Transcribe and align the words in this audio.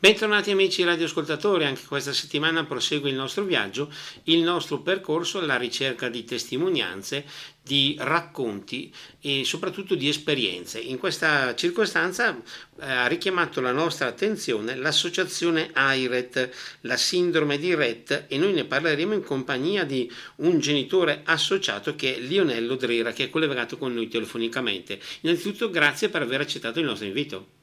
Bentornati 0.00 0.52
amici 0.52 0.84
radioascoltatori, 0.84 1.64
anche 1.64 1.84
questa 1.84 2.12
settimana 2.12 2.64
prosegue 2.64 3.10
il 3.10 3.16
nostro 3.16 3.42
viaggio, 3.42 3.92
il 4.24 4.44
nostro 4.44 4.78
percorso 4.78 5.40
alla 5.40 5.56
ricerca 5.56 6.08
di 6.08 6.22
testimonianze, 6.22 7.24
di 7.60 7.96
racconti 7.98 8.94
e 9.20 9.42
soprattutto 9.44 9.96
di 9.96 10.08
esperienze. 10.08 10.78
In 10.78 10.98
questa 10.98 11.52
circostanza 11.56 12.32
eh, 12.32 12.86
ha 12.88 13.08
richiamato 13.08 13.60
la 13.60 13.72
nostra 13.72 14.06
attenzione 14.06 14.76
l'associazione 14.76 15.70
AIRET, 15.72 16.48
la 16.82 16.96
sindrome 16.96 17.58
di 17.58 17.74
Rett 17.74 18.26
e 18.28 18.38
noi 18.38 18.52
ne 18.52 18.66
parleremo 18.66 19.14
in 19.14 19.24
compagnia 19.24 19.82
di 19.82 20.08
un 20.36 20.60
genitore 20.60 21.22
associato 21.24 21.96
che 21.96 22.14
è 22.14 22.20
Lionello 22.20 22.76
Drera 22.76 23.10
che 23.10 23.24
è 23.24 23.30
collegato 23.30 23.76
con 23.76 23.94
noi 23.94 24.06
telefonicamente. 24.06 25.00
Innanzitutto 25.22 25.70
grazie 25.70 26.08
per 26.08 26.22
aver 26.22 26.42
accettato 26.42 26.78
il 26.78 26.84
nostro 26.84 27.08
invito. 27.08 27.57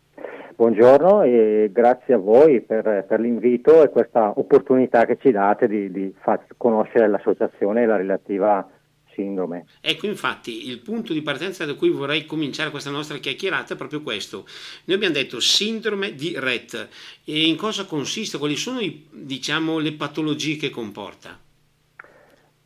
Buongiorno 0.56 1.24
e 1.24 1.70
grazie 1.70 2.14
a 2.14 2.18
voi 2.18 2.62
per, 2.62 3.04
per, 3.06 3.20
l'invito 3.20 3.84
e 3.84 3.90
questa 3.90 4.32
opportunità 4.39 5.06
che 5.06 5.18
ci 5.18 5.32
date 5.32 5.68
di, 5.68 5.92
di 5.92 6.16
far 6.18 6.46
conoscere 6.56 7.10
l'associazione 7.10 7.84
e 7.84 7.86
la 7.86 7.98
relativa 7.98 8.65
sindrome. 9.12 9.65
Ecco, 9.82 10.06
infatti, 10.06 10.70
il 10.70 10.79
punto 10.79 11.12
di 11.12 11.21
partenza 11.21 11.65
da 11.65 11.76
cui 11.76 11.89
vorrei 11.89 12.26
cominciare 12.26 12.70
questa 12.70 12.89
nostra 12.89 13.18
chiacchierata 13.18 13.74
è 13.74 13.78
proprio 13.78 14.02
questo. 14.02 14.46
Noi 14.86 14.96
abbiamo 14.96 15.15
detto 15.15 15.42
sindrome 15.42 16.14
di 16.14 16.39
Rett 16.39 16.87
e 17.26 17.48
in 17.50 17.57
cosa 17.57 17.86
consiste? 17.86 18.37
Quali 18.37 18.56
sono 18.56 18.79
i, 18.79 19.10
diciamo, 19.12 19.78
le 19.79 19.92
patologie 19.92 20.56
che 20.56 20.70
comporta? 20.70 21.37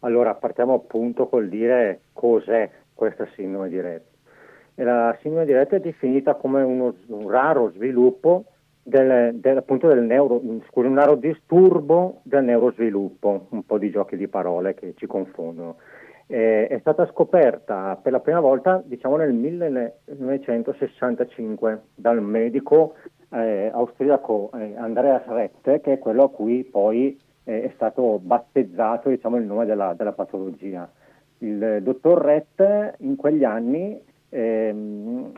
Allora, 0.02 0.36
partiamo 0.36 0.76
appunto 0.76 1.28
col 1.28 1.50
dire 1.50 2.02
cos'è 2.14 2.70
questa 2.94 3.28
sindrome 3.34 3.68
di 3.68 3.82
Rett 3.82 4.09
la 4.84 5.18
sindrome 5.22 5.46
di 5.46 5.54
Rett 5.54 5.74
è 5.74 5.80
definita 5.80 6.36
come 6.36 6.62
uno, 6.62 6.94
un 7.08 7.30
raro 7.30 7.72
sviluppo 7.72 8.46
del, 8.84 9.34
del, 9.36 9.64
del 9.66 10.04
neuro, 10.04 10.42
scusi, 10.68 10.88
un 10.88 10.96
raro 10.96 11.16
disturbo 11.16 12.20
del 12.24 12.44
neurosviluppo, 12.44 13.46
un 13.50 13.66
po' 13.66 13.78
di 13.78 13.92
giochi 13.92 14.18
di 14.18 14.28
parole 14.28 14.74
che 14.74 14.96
ci 14.98 15.06
confondono. 15.06 15.78
Eh, 16.28 16.68
è 16.68 16.80
stata 16.80 17.08
scoperta 17.08 17.98
per 18.02 18.12
la 18.12 18.20
prima 18.20 18.40
volta 18.40 18.84
diciamo 18.86 19.16
nel 19.16 19.34
1965 19.34 21.82
dal 21.96 22.22
medico 22.22 22.94
eh, 23.32 23.72
austriaco 23.74 24.52
eh, 24.54 24.76
Andreas 24.78 25.26
Rett, 25.26 25.82
che 25.82 25.94
è 25.94 25.98
quello 25.98 26.26
a 26.26 26.30
cui 26.30 26.64
poi 26.64 27.20
eh, 27.46 27.64
è 27.64 27.72
stato 27.74 28.20
battezzato 28.20 29.10
diciamo, 29.10 29.38
il 29.38 29.46
nome 29.46 29.66
della, 29.66 29.96
della 29.96 30.14
patologia. 30.14 30.88
Il 31.40 31.80
dottor 31.82 32.22
Rett 32.22 32.94
in 33.00 33.16
quegli 33.16 33.44
anni 33.44 34.00
Ehm, 34.30 35.32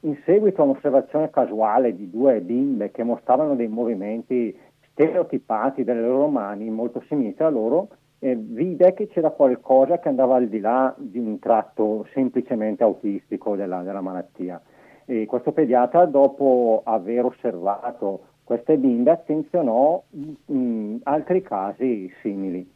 in 0.00 0.16
seguito 0.24 0.62
a 0.62 0.64
un'osservazione 0.64 1.30
casuale 1.30 1.94
di 1.94 2.08
due 2.08 2.40
bimbe 2.40 2.90
che 2.92 3.02
mostravano 3.02 3.56
dei 3.56 3.66
movimenti 3.66 4.56
stereotipati 4.92 5.82
delle 5.84 6.02
loro 6.02 6.28
mani 6.28 6.70
molto 6.70 7.02
simili 7.08 7.34
a 7.38 7.48
loro, 7.48 7.88
eh, 8.20 8.36
vide 8.36 8.94
che 8.94 9.08
c'era 9.08 9.30
qualcosa 9.30 9.98
che 9.98 10.08
andava 10.08 10.36
al 10.36 10.48
di 10.48 10.60
là 10.60 10.94
di 10.96 11.18
un 11.18 11.38
tratto 11.38 12.06
semplicemente 12.12 12.82
autistico 12.82 13.56
della, 13.56 13.82
della 13.82 14.00
malattia. 14.00 14.60
E 15.04 15.24
questo 15.26 15.52
pediatra, 15.52 16.04
dopo 16.04 16.82
aver 16.84 17.24
osservato 17.24 18.22
queste 18.44 18.76
bimbe, 18.76 19.10
attenzionò 19.10 20.02
mh, 20.10 20.52
mm, 20.52 20.96
altri 21.04 21.42
casi 21.42 22.10
simili, 22.22 22.68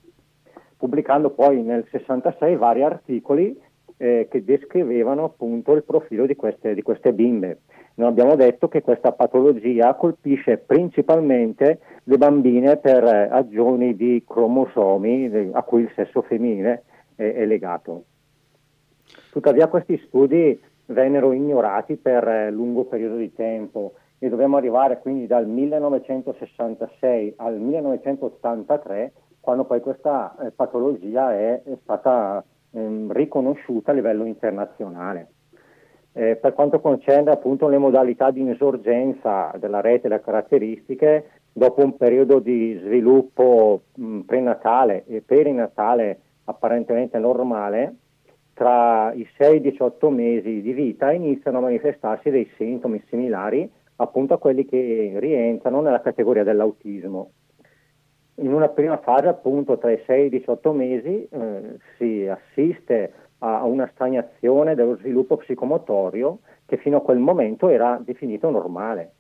pubblicando 0.76 1.30
poi 1.30 1.62
nel 1.62 1.86
66 1.90 2.56
vari 2.56 2.82
articoli 2.82 3.58
eh, 4.02 4.26
che 4.28 4.42
descrivevano 4.42 5.22
appunto 5.22 5.74
il 5.74 5.84
profilo 5.84 6.26
di 6.26 6.34
queste, 6.34 6.74
di 6.74 6.82
queste 6.82 7.12
bimbe. 7.12 7.60
Noi 7.94 8.08
abbiamo 8.08 8.34
detto 8.34 8.66
che 8.66 8.82
questa 8.82 9.12
patologia 9.12 9.94
colpisce 9.94 10.58
principalmente 10.58 11.78
le 12.02 12.18
bambine 12.18 12.78
per 12.78 13.04
ragioni 13.04 13.94
di 13.94 14.24
cromosomi 14.26 15.50
a 15.52 15.62
cui 15.62 15.82
il 15.82 15.92
sesso 15.94 16.22
femminile 16.22 16.82
è, 17.14 17.32
è 17.32 17.46
legato. 17.46 18.04
Tuttavia 19.30 19.68
questi 19.68 19.96
studi 20.06 20.60
vennero 20.86 21.30
ignorati 21.30 21.94
per 21.94 22.50
lungo 22.50 22.86
periodo 22.86 23.16
di 23.16 23.32
tempo 23.32 23.92
e 24.18 24.28
dobbiamo 24.28 24.56
arrivare 24.56 24.98
quindi 24.98 25.28
dal 25.28 25.46
1966 25.46 27.34
al 27.36 27.60
1983 27.60 29.12
quando 29.38 29.64
poi 29.64 29.80
questa 29.80 30.34
eh, 30.40 30.50
patologia 30.50 31.32
è, 31.34 31.62
è 31.62 31.76
stata 31.82 32.44
ehm, 32.72 33.12
riconosciuta 33.12 33.90
a 33.90 33.94
livello 33.94 34.24
internazionale. 34.24 35.28
Eh, 36.14 36.36
per 36.36 36.52
quanto 36.52 36.80
concerne 36.80 37.30
appunto 37.30 37.68
le 37.68 37.78
modalità 37.78 38.30
di 38.30 38.40
insorgenza 38.40 39.50
della 39.58 39.80
rete 39.80 40.06
e 40.06 40.10
le 40.10 40.20
caratteristiche, 40.20 41.30
dopo 41.52 41.82
un 41.82 41.96
periodo 41.96 42.38
di 42.38 42.78
sviluppo 42.82 43.84
mh, 43.94 44.20
prenatale 44.20 45.04
e 45.06 45.22
perinatale 45.22 46.20
apparentemente 46.44 47.18
normale, 47.18 47.94
tra 48.54 49.12
i 49.14 49.26
6 49.38 49.52
e 49.52 49.56
i 49.56 49.60
18 49.60 50.10
mesi 50.10 50.60
di 50.60 50.72
vita 50.72 51.10
iniziano 51.12 51.58
a 51.58 51.62
manifestarsi 51.62 52.30
dei 52.30 52.50
sintomi 52.56 53.02
similari 53.08 53.70
appunto 53.96 54.34
a 54.34 54.38
quelli 54.38 54.66
che 54.66 55.14
rientrano 55.16 55.80
nella 55.80 56.00
categoria 56.00 56.44
dell'autismo 56.44 57.30
in 58.42 58.52
una 58.52 58.68
prima 58.68 58.98
fase 58.98 59.28
appunto 59.28 59.78
tra 59.78 59.90
i 59.90 60.02
6 60.04 60.20
e 60.20 60.24
i 60.26 60.28
18 60.28 60.72
mesi 60.72 61.28
eh, 61.30 61.78
si 61.96 62.26
assiste 62.28 63.12
a 63.38 63.64
una 63.64 63.90
stagnazione 63.94 64.74
dello 64.74 64.96
sviluppo 64.96 65.36
psicomotorio 65.36 66.40
che 66.66 66.76
fino 66.76 66.98
a 66.98 67.02
quel 67.02 67.18
momento 67.18 67.68
era 67.68 68.00
definito 68.04 68.50
normale. 68.50 69.12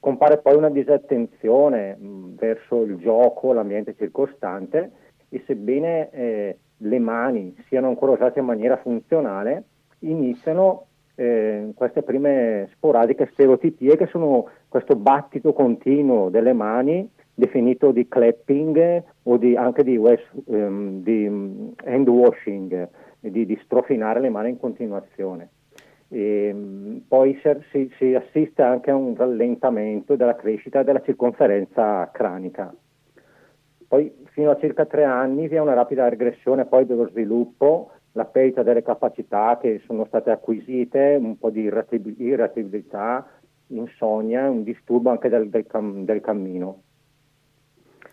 Compare 0.00 0.38
poi 0.38 0.56
una 0.56 0.70
disattenzione 0.70 1.96
mh, 1.96 2.34
verso 2.36 2.82
il 2.82 2.96
gioco, 2.96 3.52
l'ambiente 3.52 3.94
circostante 3.96 4.92
e 5.28 5.42
sebbene 5.46 6.10
eh, 6.10 6.58
le 6.76 6.98
mani 6.98 7.56
siano 7.66 7.88
ancora 7.88 8.12
usate 8.12 8.38
in 8.38 8.46
maniera 8.46 8.76
funzionale, 8.76 9.64
iniziano 10.00 10.86
eh, 11.16 11.72
queste 11.74 12.02
prime 12.02 12.68
sporadiche 12.72 13.28
stereotipie 13.32 13.96
che 13.96 14.06
sono 14.06 14.48
questo 14.68 14.96
battito 14.96 15.52
continuo 15.52 16.28
delle 16.28 16.52
mani 16.52 17.08
definito 17.38 17.92
di 17.92 18.08
clapping 18.08 19.02
o 19.22 19.36
di, 19.36 19.54
anche 19.54 19.84
di, 19.84 19.96
west, 19.96 20.26
um, 20.46 21.02
di 21.02 21.26
um, 21.26 21.72
hand 21.84 22.08
washing, 22.08 22.88
di, 23.20 23.46
di, 23.46 23.60
strofinare 23.62 24.18
le 24.18 24.28
mani 24.28 24.50
in 24.50 24.58
continuazione. 24.58 25.50
E, 26.08 26.50
um, 26.52 27.02
poi 27.06 27.40
si, 27.70 27.88
si, 27.96 28.14
assiste 28.14 28.60
anche 28.62 28.90
a 28.90 28.96
un 28.96 29.14
rallentamento 29.14 30.16
della 30.16 30.34
crescita 30.34 30.82
della 30.82 31.00
circonferenza 31.02 32.10
cranica. 32.12 32.74
Poi 33.86 34.12
fino 34.32 34.50
a 34.50 34.58
circa 34.58 34.84
tre 34.84 35.04
anni 35.04 35.46
vi 35.46 35.54
è 35.54 35.60
una 35.60 35.74
rapida 35.74 36.08
regressione 36.08 36.66
poi 36.66 36.86
dello 36.86 37.08
sviluppo, 37.08 37.92
la 38.12 38.24
perdita 38.24 38.64
delle 38.64 38.82
capacità 38.82 39.58
che 39.60 39.80
sono 39.86 40.04
state 40.06 40.30
acquisite, 40.30 41.16
un 41.20 41.38
po' 41.38 41.50
di 41.50 41.62
irritabilità, 41.62 43.26
insonnia, 43.68 44.48
un 44.48 44.62
disturbo 44.62 45.10
anche 45.10 45.28
del, 45.28 45.48
del, 45.48 45.66
cam, 45.66 46.04
del 46.04 46.20
cammino 46.20 46.82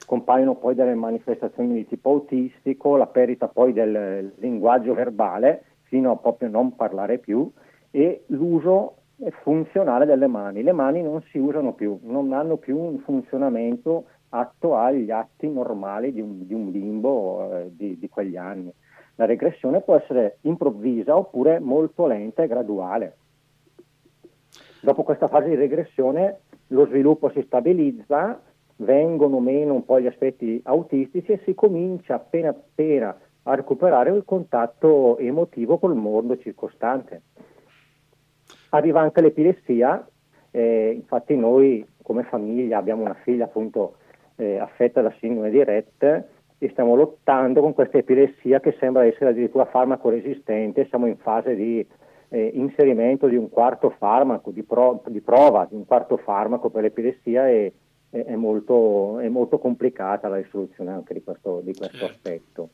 compaiono 0.06 0.56
poi 0.56 0.76
delle 0.76 0.96
manifestazioni 0.96 1.74
di 1.74 1.88
tipo 1.88 2.12
autistico, 2.12 2.96
la 2.96 3.08
perdita 3.08 3.48
poi 3.48 3.74
del 3.74 4.34
linguaggio 4.38 4.94
verbale 4.94 5.64
fino 5.84 6.12
a 6.12 6.18
proprio 6.18 6.50
non 6.50 6.76
parlare 6.76 7.18
più 7.18 7.52
e 7.92 8.24
l'uso 8.28 8.98
funzionale 9.44 10.06
delle 10.06 10.28
mani. 10.28 10.64
Le 10.64 10.72
mani 10.72 11.02
non 11.02 11.22
si 11.30 11.38
usano 11.38 11.74
più, 11.74 12.00
non 12.04 12.34
hanno 12.34 12.58
più 12.58 12.78
un 12.78 13.00
funzionamento 13.00 14.06
atto 14.30 14.76
agli 14.76 15.12
atti 15.12 15.50
normali 15.50 16.12
di 16.12 16.22
un, 16.22 16.46
di 16.46 16.54
un 16.54 16.72
bimbo 16.72 17.52
eh, 17.52 17.72
di, 17.74 17.98
di 17.98 18.10
quegli 18.10 18.36
anni. 18.36 18.72
La 19.16 19.26
regressione 19.26 19.82
può 19.82 19.96
essere 19.96 20.40
improvvisa 20.42 21.16
oppure 21.16 21.60
molto 21.60 22.06
lenta 22.06 22.44
e 22.44 22.48
graduale. 22.48 23.16
Dopo 24.86 25.02
questa 25.02 25.28
fase 25.28 25.50
di 25.50 25.56
regressione 25.56 26.42
lo 26.68 26.86
sviluppo 26.86 27.32
si 27.32 27.42
stabilizza 27.48 28.40
vengono 28.76 29.40
meno 29.40 29.74
un 29.74 29.84
po' 29.84 30.00
gli 30.00 30.06
aspetti 30.06 30.62
autistici 30.64 31.32
e 31.32 31.42
si 31.44 31.56
comincia 31.56 32.14
appena 32.14 32.50
appena 32.50 33.18
a 33.42 33.56
recuperare 33.56 34.12
il 34.12 34.22
contatto 34.24 35.18
emotivo 35.18 35.80
col 35.80 35.96
mondo 35.96 36.38
circostante. 36.38 37.24
Arriva 38.70 39.02
anche 39.02 39.22
l'epilessia, 39.22 40.08
eh, 40.52 40.92
infatti 40.94 41.36
noi 41.36 41.84
come 42.04 42.22
famiglia 42.22 42.78
abbiamo 42.78 43.02
una 43.02 43.18
figlia 43.24 43.46
appunto 43.46 43.96
eh, 44.36 44.60
affetta 44.60 45.02
da 45.02 45.12
sindrome 45.18 45.50
di 45.50 45.64
Rett 45.64 46.04
e 46.04 46.70
stiamo 46.70 46.94
lottando 46.94 47.60
con 47.60 47.74
questa 47.74 47.98
epilessia 47.98 48.60
che 48.60 48.76
sembra 48.78 49.04
essere 49.04 49.32
addirittura 49.32 49.66
farmaco 49.66 50.10
resistente, 50.10 50.86
siamo 50.90 51.08
in 51.08 51.18
fase 51.18 51.56
di 51.56 51.84
eh, 52.30 52.52
inserimento 52.54 53.28
di 53.28 53.36
un 53.36 53.50
quarto 53.50 53.90
farmaco, 53.92 54.52
di, 54.52 54.64
pro- 54.64 55.02
di 55.08 55.22
prova 55.22 55.66
di 55.70 55.76
un 55.76 55.86
quarto 55.86 56.18
farmaco 56.18 56.70
per 56.70 56.84
l'epilessia 56.84 57.50
e 57.50 57.74
è 58.10 58.36
molto, 58.36 59.20
è 59.20 59.28
molto, 59.28 59.58
complicata 59.60 60.30
la 60.30 60.38
risoluzione 60.38 60.92
anche 60.92 61.14
di 61.14 61.24
questo, 61.24 61.62
di 61.64 61.74
questo 61.74 61.98
certo. 61.98 62.14
aspetto. 62.14 62.70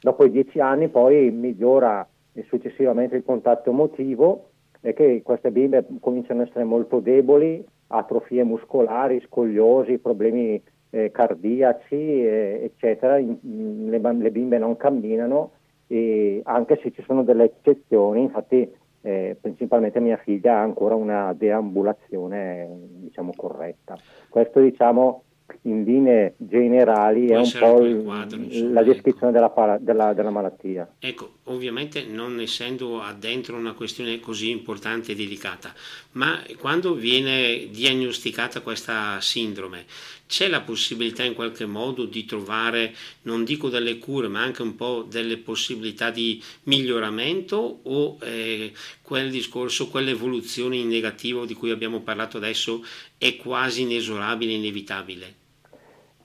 Dopo 0.00 0.24
i 0.24 0.30
dieci 0.30 0.58
anni 0.58 0.88
poi 0.88 1.30
migliora 1.30 2.06
successivamente 2.48 3.16
il 3.16 3.24
contatto 3.24 3.70
emotivo 3.70 4.48
e 4.80 4.92
che 4.94 5.20
queste 5.22 5.50
bimbe 5.50 5.86
cominciano 6.00 6.42
ad 6.42 6.48
essere 6.48 6.64
molto 6.64 7.00
deboli, 7.00 7.64
atrofie 7.88 8.42
muscolari, 8.44 9.22
scogliosi, 9.26 9.98
problemi 9.98 10.60
eh, 10.90 11.10
cardiaci, 11.10 11.94
eh, 11.94 12.60
eccetera, 12.62 13.18
in, 13.18 13.36
in, 13.42 13.90
le, 13.90 13.98
le, 13.98 14.30
bimbe 14.30 14.58
non 14.58 14.76
camminano, 14.76 15.52
e 15.86 16.40
anche 16.44 16.78
se 16.82 16.92
ci 16.92 17.02
sono 17.02 17.22
delle 17.22 17.44
eccezioni, 17.44 18.22
infatti 18.22 18.70
eh, 19.02 19.36
principalmente 19.40 20.00
mia 20.00 20.16
figlia 20.16 20.56
ha 20.56 20.62
ancora 20.62 20.94
una 20.94 21.32
deambulazione 21.32 22.68
diciamo, 23.00 23.32
corretta. 23.36 23.96
Questo 24.28 24.60
diciamo 24.60 25.24
in 25.62 25.82
linee 25.82 26.34
generali 26.36 27.26
Può 27.26 27.36
è 27.36 27.38
un 27.38 27.50
po' 27.58 27.84
il, 27.84 28.02
quadro, 28.04 28.36
insomma, 28.38 28.72
la 28.72 28.82
descrizione 28.82 29.36
ecco. 29.36 29.52
della, 29.54 29.78
della, 29.78 30.12
della, 30.12 30.30
malattia. 30.30 30.88
Ecco, 30.98 31.30
ovviamente 31.50 32.04
non 32.04 32.40
essendo 32.40 33.00
addentro 33.02 33.56
una 33.56 33.74
questione 33.74 34.20
così 34.20 34.50
importante 34.50 35.12
e 35.12 35.14
delicata, 35.14 35.72
ma 36.12 36.42
quando 36.58 36.94
viene 36.94 37.68
diagnosticata 37.70 38.60
questa 38.60 39.20
sindrome, 39.20 39.84
c'è 40.26 40.48
la 40.48 40.60
possibilità 40.60 41.24
in 41.24 41.34
qualche 41.34 41.66
modo 41.66 42.04
di 42.04 42.24
trovare, 42.24 42.94
non 43.22 43.44
dico 43.44 43.68
delle 43.68 43.98
cure, 43.98 44.28
ma 44.28 44.42
anche 44.42 44.62
un 44.62 44.76
po' 44.76 45.04
delle 45.08 45.38
possibilità 45.38 46.10
di 46.10 46.40
miglioramento 46.64 47.80
o 47.82 48.16
eh, 48.22 48.72
quel 49.02 49.30
discorso, 49.30 49.88
quell'evoluzione 49.88 50.76
in 50.76 50.86
negativo 50.86 51.44
di 51.44 51.54
cui 51.54 51.70
abbiamo 51.70 52.00
parlato 52.00 52.36
adesso 52.36 52.82
è 53.18 53.36
quasi 53.36 53.82
inesorabile, 53.82 54.52
inevitabile? 54.52 55.34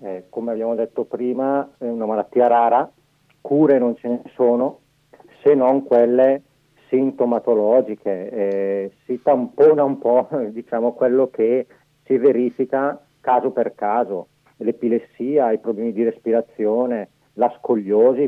Eh, 0.01 0.25
come 0.29 0.51
abbiamo 0.51 0.75
detto 0.75 1.05
prima, 1.05 1.67
è 1.79 1.85
una 1.85 2.05
malattia 2.05 2.45
rara, 2.45 2.91
cure 3.41 3.79
non 3.79 3.95
ce 3.97 4.07
ne 4.07 4.21
sono, 4.35 4.81
se 5.45 5.53
non 5.53 5.83
quelle 5.83 6.41
sintomatologiche. 6.89 8.29
Eh, 8.31 8.91
si 9.05 9.21
tampona 9.21 9.83
un 9.83 9.99
po' 9.99 10.27
diciamo, 10.49 10.93
quello 10.93 11.29
che 11.29 11.67
si 12.03 12.17
verifica 12.17 12.99
caso 13.21 13.51
per 13.51 13.75
caso. 13.75 14.27
L'epilessia, 14.57 15.51
i 15.51 15.59
problemi 15.59 15.91
di 15.91 16.03
respirazione, 16.03 17.09
la 17.33 17.53
scogliosi, 17.59 18.27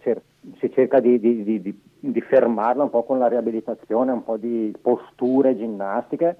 cer- 0.00 0.22
si 0.58 0.72
cerca 0.72 0.98
di, 1.00 1.20
di, 1.20 1.44
di, 1.44 1.80
di, 2.00 2.20
fermarla 2.20 2.84
un 2.84 2.90
po' 2.90 3.04
con 3.04 3.18
la 3.18 3.28
riabilitazione, 3.28 4.10
un 4.10 4.24
po' 4.24 4.36
di 4.36 4.74
posture 4.80 5.56
ginnastiche. 5.56 6.36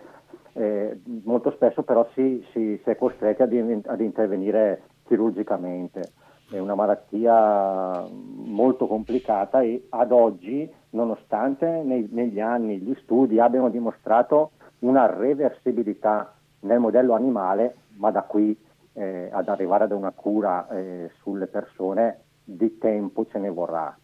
Eh, 0.55 1.01
molto 1.25 1.51
spesso 1.51 1.83
però 1.83 2.09
si, 2.15 2.45
si, 2.51 2.81
si 2.83 2.91
è 2.91 2.97
costretti 2.97 3.43
ad, 3.43 3.83
ad, 3.87 4.01
intervenire 4.01 4.83
chirurgicamente. 5.07 6.13
È 6.49 6.59
una 6.59 6.75
malattia 6.75 8.07
molto 8.09 8.87
complicata 8.87 9.63
e 9.63 9.87
ad 9.89 10.13
oggi, 10.13 10.69
nonostante 10.91 11.83
nei, 11.83 12.09
negli 12.11 12.39
anni 12.39 12.79
gli 12.79 12.97
studi 13.03 13.41
abbiano 13.41 13.69
dimostrato 13.69 14.53
una 14.81 15.07
reversibilità 15.13 16.37
nel 16.61 16.79
modello 16.79 17.15
animale, 17.15 17.77
ma 17.97 18.11
da 18.11 18.23
qui 18.23 18.57
eh, 18.93 19.29
ad 19.33 19.49
arrivare 19.49 19.85
ad 19.85 19.93
una 19.93 20.13
cura 20.13 20.69
eh, 20.69 21.11
sulle 21.21 21.47
persone 21.47 22.21
di 22.45 22.79
tempo 22.79 23.27
ce 23.31 23.39
ne 23.39 23.51
vorrà. 23.51 23.99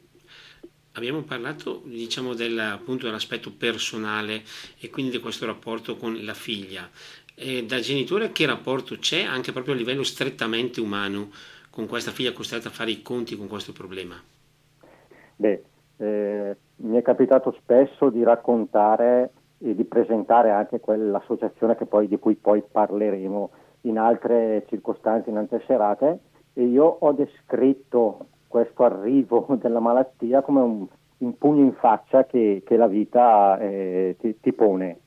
Abbiamo 0.95 1.23
parlato 1.23 1.83
diciamo, 1.85 2.35
del, 2.35 2.59
appunto, 2.59 3.07
dell'aspetto 3.07 3.53
personale 3.57 4.43
e 4.79 4.91
quindi 4.91 5.13
di 5.13 5.21
questo 5.21 5.47
rapporto 5.47 5.97
con 5.97 6.19
la 6.23 6.35
figlia. 6.35 6.89
E 7.35 7.65
da 7.65 7.81
genitore 7.81 8.31
che 8.31 8.45
rapporto 8.45 8.97
c'è 8.97 9.23
anche 9.23 9.53
proprio 9.53 9.73
a 9.73 9.77
livello 9.77 10.03
strettamente 10.03 10.81
umano 10.81 11.31
con 11.73 11.87
questa 11.87 12.11
figlia 12.11 12.33
costretta 12.33 12.69
a 12.69 12.73
fare 12.73 12.91
i 12.91 13.01
conti 13.01 13.35
con 13.35 13.49
questo 13.49 13.73
problema? 13.73 14.15
Beh, 15.37 15.65
eh, 15.97 16.57
mi 16.77 16.99
è 16.99 17.03
capitato 17.03 17.57
spesso 17.59 18.11
di 18.11 18.23
raccontare 18.23 19.31
e 19.59 19.75
di 19.75 19.85
presentare 19.85 20.51
anche 20.51 20.81
quell'associazione 20.81 21.75
poi, 21.77 22.09
di 22.09 22.19
cui 22.19 22.35
poi 22.35 22.63
parleremo 22.63 23.51
in 23.83 23.99
altre 23.99 24.65
circostanze, 24.69 25.31
in 25.31 25.39
altre 25.39 25.63
serate, 25.67 26.19
e 26.53 26.65
io 26.65 26.85
ho 26.85 27.13
descritto 27.13 28.27
questo 28.49 28.85
arrivo 28.85 29.47
della 29.61 29.81
malattia 29.81 30.43
come 30.43 30.61
un, 30.61 30.87
un 31.19 31.39
pugno 31.39 31.63
in 31.63 31.73
faccia 31.73 32.27
che, 32.27 32.63
che 32.67 32.77
la 32.77 32.87
vita 32.87 33.59
eh, 33.59 34.17
ti, 34.21 34.39
ti, 34.41 34.53
pone. 34.53 34.99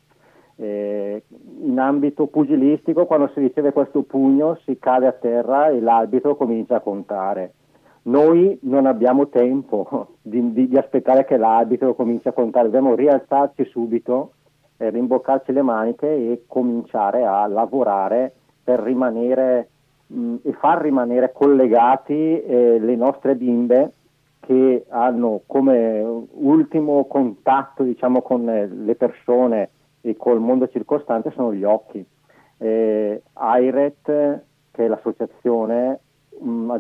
Eh, 0.57 1.23
in 1.61 1.79
ambito 1.79 2.27
pugilistico, 2.27 3.05
quando 3.05 3.29
si 3.33 3.39
riceve 3.39 3.73
questo 3.73 4.03
pugno, 4.03 4.57
si 4.63 4.77
cade 4.79 5.07
a 5.07 5.11
terra 5.11 5.67
e 5.69 5.81
l'arbitro 5.81 6.35
comincia 6.35 6.77
a 6.77 6.81
contare. 6.81 7.53
Noi 8.03 8.57
non 8.61 8.85
abbiamo 8.85 9.29
tempo 9.29 10.15
di, 10.21 10.53
di, 10.53 10.67
di 10.67 10.77
aspettare 10.77 11.25
che 11.25 11.37
l'arbitro 11.37 11.95
cominci 11.95 12.27
a 12.27 12.33
contare, 12.33 12.65
dobbiamo 12.65 12.95
rialzarci 12.95 13.65
subito 13.65 14.31
eh, 14.77 14.89
rimboccarci 14.89 15.51
le 15.51 15.61
maniche 15.61 16.07
e 16.07 16.43
cominciare 16.47 17.25
a 17.25 17.47
lavorare 17.47 18.33
per 18.63 18.79
rimanere 18.81 19.69
mh, 20.07 20.35
e 20.43 20.53
far 20.53 20.81
rimanere 20.81 21.31
collegati 21.33 22.41
eh, 22.41 22.79
le 22.79 22.95
nostre 22.95 23.35
bimbe 23.35 23.91
che 24.39 24.85
hanno 24.89 25.41
come 25.47 26.03
ultimo 26.33 27.05
contatto 27.05 27.83
diciamo, 27.83 28.21
con 28.21 28.47
eh, 28.49 28.67
le 28.67 28.95
persone 28.95 29.69
e 30.05 30.15
col 30.17 30.39
mondo 30.39 30.67
circostante 30.67 31.31
sono 31.31 31.51
gli 31.51 31.63
occhi. 31.63 32.05
Eh, 32.57 33.21
AIRET, 33.33 34.03
che 34.71 34.85
è 34.85 34.87
l'associazione, 34.87 35.99
mh, 36.39 36.77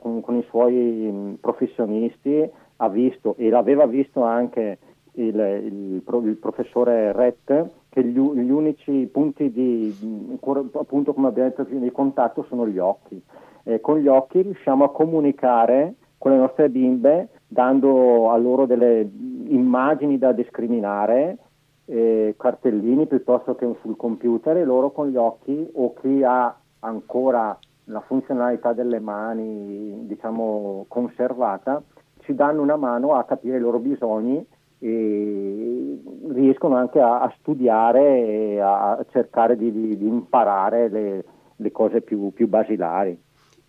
con, 0.00 0.20
con, 0.20 0.36
i 0.36 0.44
suoi 0.50 0.74
mh, 0.74 1.38
professionisti, 1.40 2.48
ha 2.76 2.88
visto 2.90 3.34
e 3.38 3.48
l'aveva 3.48 3.86
visto 3.86 4.22
anche 4.22 4.78
il, 5.12 5.34
il, 5.34 6.02
il 6.04 6.36
professore 6.38 7.12
Rett 7.12 7.64
che 7.88 8.04
gli, 8.04 8.18
gli, 8.18 8.50
unici 8.50 9.08
punti 9.10 9.50
di, 9.50 10.38
appunto 10.74 11.14
come 11.14 11.28
abbiamo 11.28 11.48
detto 11.48 11.64
di 11.64 11.90
contatto 11.90 12.44
sono 12.48 12.68
gli 12.68 12.78
occhi. 12.78 13.20
Eh, 13.62 13.80
con 13.80 13.98
gli 13.98 14.06
occhi 14.06 14.42
riusciamo 14.42 14.84
a 14.84 14.92
comunicare 14.92 15.94
con 16.18 16.32
le 16.32 16.36
nostre 16.36 16.68
bimbe 16.68 17.28
dando 17.48 18.30
a 18.30 18.36
loro 18.36 18.66
delle 18.66 19.08
immagini 19.48 20.18
da 20.18 20.32
discriminare, 20.32 21.38
eh, 21.86 22.34
cartellini 22.36 23.06
piuttosto 23.06 23.54
che 23.54 23.72
sul 23.80 23.96
computer 23.96 24.56
e 24.56 24.64
loro 24.64 24.90
con 24.90 25.08
gli 25.08 25.16
occhi 25.16 25.68
o 25.74 25.94
chi 25.94 26.22
ha 26.22 26.54
ancora 26.80 27.58
la 27.84 28.00
funzionalità 28.00 28.72
delle 28.72 28.98
mani 28.98 30.06
diciamo 30.06 30.84
conservata 30.88 31.82
ci 32.26 32.34
danno 32.34 32.60
una 32.60 32.76
mano 32.76 33.14
a 33.14 33.24
capire 33.24 33.56
i 33.56 33.60
loro 33.60 33.78
bisogni 33.78 34.44
e 34.78 36.00
riescono 36.32 36.76
anche 36.76 36.98
a, 37.00 37.20
a 37.22 37.34
studiare 37.38 38.00
e 38.26 38.60
a 38.60 39.04
cercare 39.10 39.56
di, 39.56 39.72
di, 39.72 39.96
di 39.96 40.06
imparare 40.06 40.88
le, 40.88 41.24
le 41.56 41.72
cose 41.72 42.02
più, 42.02 42.32
più, 42.32 42.48
basilari. 42.48 43.18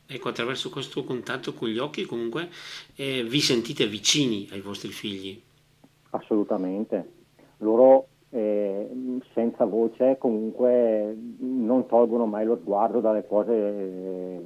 Ecco, 0.05 0.29
attraverso 0.29 0.69
questo 0.69 1.03
contatto 1.03 1.53
con 1.53 1.69
gli 1.69 1.77
occhi 1.77 2.05
comunque 2.05 2.49
eh, 2.95 3.23
vi 3.23 3.39
sentite 3.39 3.87
vicini 3.87 4.47
ai 4.51 4.61
vostri 4.61 4.89
figli? 4.89 5.41
Assolutamente. 6.11 7.16
Loro 7.57 8.07
eh, 8.29 9.19
senza 9.33 9.65
voce 9.65 10.17
comunque 10.17 11.17
non 11.39 11.85
tolgono 11.87 12.25
mai 12.25 12.45
lo 12.45 12.57
sguardo 12.57 12.99
dalle 12.99 13.25
cose 13.25 13.53
eh, 13.53 14.41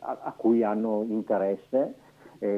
a, 0.00 0.18
a, 0.22 0.32
cui 0.36 0.62
hanno 0.62 1.04
interesse, 1.08 1.94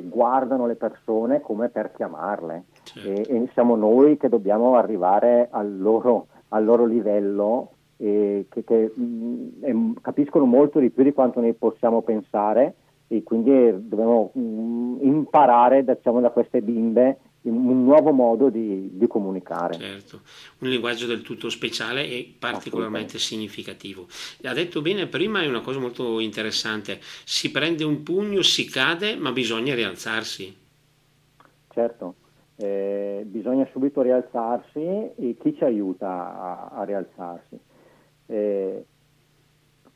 guardano 0.02 0.66
le 0.66 0.74
persone 0.74 1.40
come 1.40 1.68
per 1.68 1.92
chiamarle 1.92 2.64
certo. 2.82 3.30
e, 3.30 3.36
e, 3.36 3.48
siamo 3.52 3.76
noi 3.76 4.16
che 4.16 4.28
dobbiamo 4.28 4.74
arrivare 4.74 5.46
al 5.48 5.78
loro, 5.78 6.26
al 6.48 6.64
loro 6.64 6.84
livello 6.86 7.70
e 7.96 8.46
che, 8.48 8.64
che 8.64 8.92
mh, 8.94 10.00
capiscono 10.00 10.44
molto 10.44 10.78
di 10.78 10.90
più 10.90 11.02
di 11.02 11.12
quanto 11.12 11.40
noi 11.40 11.54
possiamo 11.54 12.02
pensare 12.02 12.74
e 13.08 13.22
quindi 13.22 13.88
dobbiamo 13.88 14.30
mh, 14.32 14.98
imparare 15.00 15.84
diciamo, 15.84 16.20
da 16.20 16.30
queste 16.30 16.60
bimbe 16.60 17.18
un 17.48 17.84
nuovo 17.84 18.12
modo 18.12 18.48
di, 18.48 18.90
di, 18.92 19.06
comunicare. 19.06 19.74
Certo, 19.74 20.20
un 20.58 20.68
linguaggio 20.68 21.06
del 21.06 21.22
tutto 21.22 21.48
speciale 21.48 22.06
e 22.08 22.34
particolarmente 22.38 23.18
significativo. 23.18 24.06
Ha 24.44 24.52
detto 24.52 24.80
bene 24.82 25.06
prima, 25.06 25.42
è 25.42 25.46
una 25.48 25.60
cosa 25.60 25.78
molto 25.78 26.20
interessante, 26.20 26.98
si 27.24 27.50
prende 27.50 27.84
un 27.84 28.02
pugno, 28.02 28.42
si 28.42 28.68
cade, 28.68 29.16
ma 29.16 29.32
bisogna 29.32 29.74
rialzarsi. 29.74 30.56
Certo, 31.68 32.14
eh, 32.56 33.22
bisogna 33.26 33.68
subito 33.70 34.02
rialzarsi 34.02 34.80
e 34.80 35.36
chi 35.40 35.54
ci 35.56 35.64
aiuta 35.64 36.08
a, 36.08 36.68
a 36.72 36.84
rialzarsi? 36.84 37.58
Eh, 38.26 38.84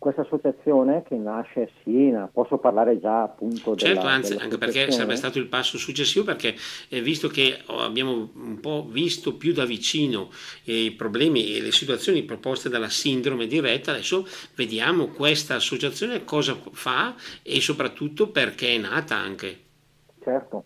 questa 0.01 0.23
associazione 0.23 1.03
che 1.03 1.15
nasce 1.17 1.63
a 1.63 1.69
Siena, 1.83 2.27
posso 2.33 2.57
parlare 2.57 2.99
già 2.99 3.21
appunto 3.21 3.77
certo, 3.77 4.01
della, 4.01 4.11
anzi, 4.11 4.35
anche 4.35 4.57
perché 4.57 4.91
sarebbe 4.91 5.15
stato 5.15 5.39
il 5.39 5.47
passo 5.47 5.77
successivo 5.77 6.25
perché 6.25 6.55
eh, 6.89 7.03
visto 7.03 7.29
che 7.29 7.61
abbiamo 7.67 8.31
un 8.35 8.59
po' 8.61 8.87
visto 8.89 9.37
più 9.37 9.53
da 9.53 9.67
vicino 9.67 10.31
eh, 10.65 10.85
i 10.85 10.91
problemi 10.93 11.55
e 11.55 11.61
le 11.61 11.71
situazioni 11.71 12.23
proposte 12.23 12.71
dalla 12.71 12.89
sindrome 12.89 13.47
diretta, 13.47 13.91
adesso 13.91 14.27
vediamo 14.57 15.09
questa 15.09 15.57
associazione 15.57 16.25
cosa 16.25 16.57
fa 16.73 17.15
e 17.43 17.61
soprattutto 17.61 18.31
perché 18.31 18.77
è 18.77 18.79
nata 18.79 19.17
anche. 19.17 19.59
Certo, 20.23 20.65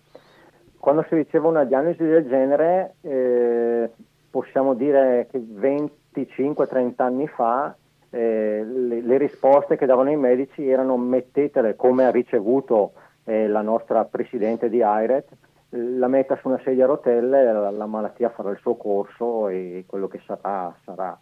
quando 0.79 1.05
si 1.09 1.17
riceve 1.17 1.49
una 1.49 1.65
diagnosi 1.65 2.05
del 2.05 2.29
genere 2.29 2.95
eh, 3.01 3.91
possiamo 4.31 4.75
dire 4.75 5.27
che 5.29 5.43
20 5.45 6.03
25-30 6.15 7.03
anni 7.03 7.27
fa 7.27 7.75
eh, 8.15 8.65
le, 8.65 9.01
le, 9.01 9.19
risposte 9.19 9.77
che 9.77 9.87
davano 9.87 10.09
i 10.09 10.17
medici 10.17 10.69
erano 10.69 10.97
mettetele 10.97 11.75
come 11.75 12.07
ha 12.07 12.13
ricevuto 12.13 12.93
eh, 13.25 13.49
la 13.49 13.61
nostra 13.61 14.05
presidente 14.05 14.69
di 14.69 14.83
AIRET, 14.83 15.27
la 15.71 16.07
metta 16.07 16.37
su 16.37 16.47
una 16.47 16.61
sedia 16.63 16.85
a 16.85 16.87
rotelle, 16.87 17.53
la, 17.53 17.71
la, 17.71 17.87
malattia 17.87 18.31
farà 18.31 18.51
il 18.51 18.59
suo 18.59 18.77
corso 18.77 19.49
e 19.49 19.83
quello 19.89 20.07
che 20.07 20.21
sarà 20.25 20.73
sarà. 20.85 21.19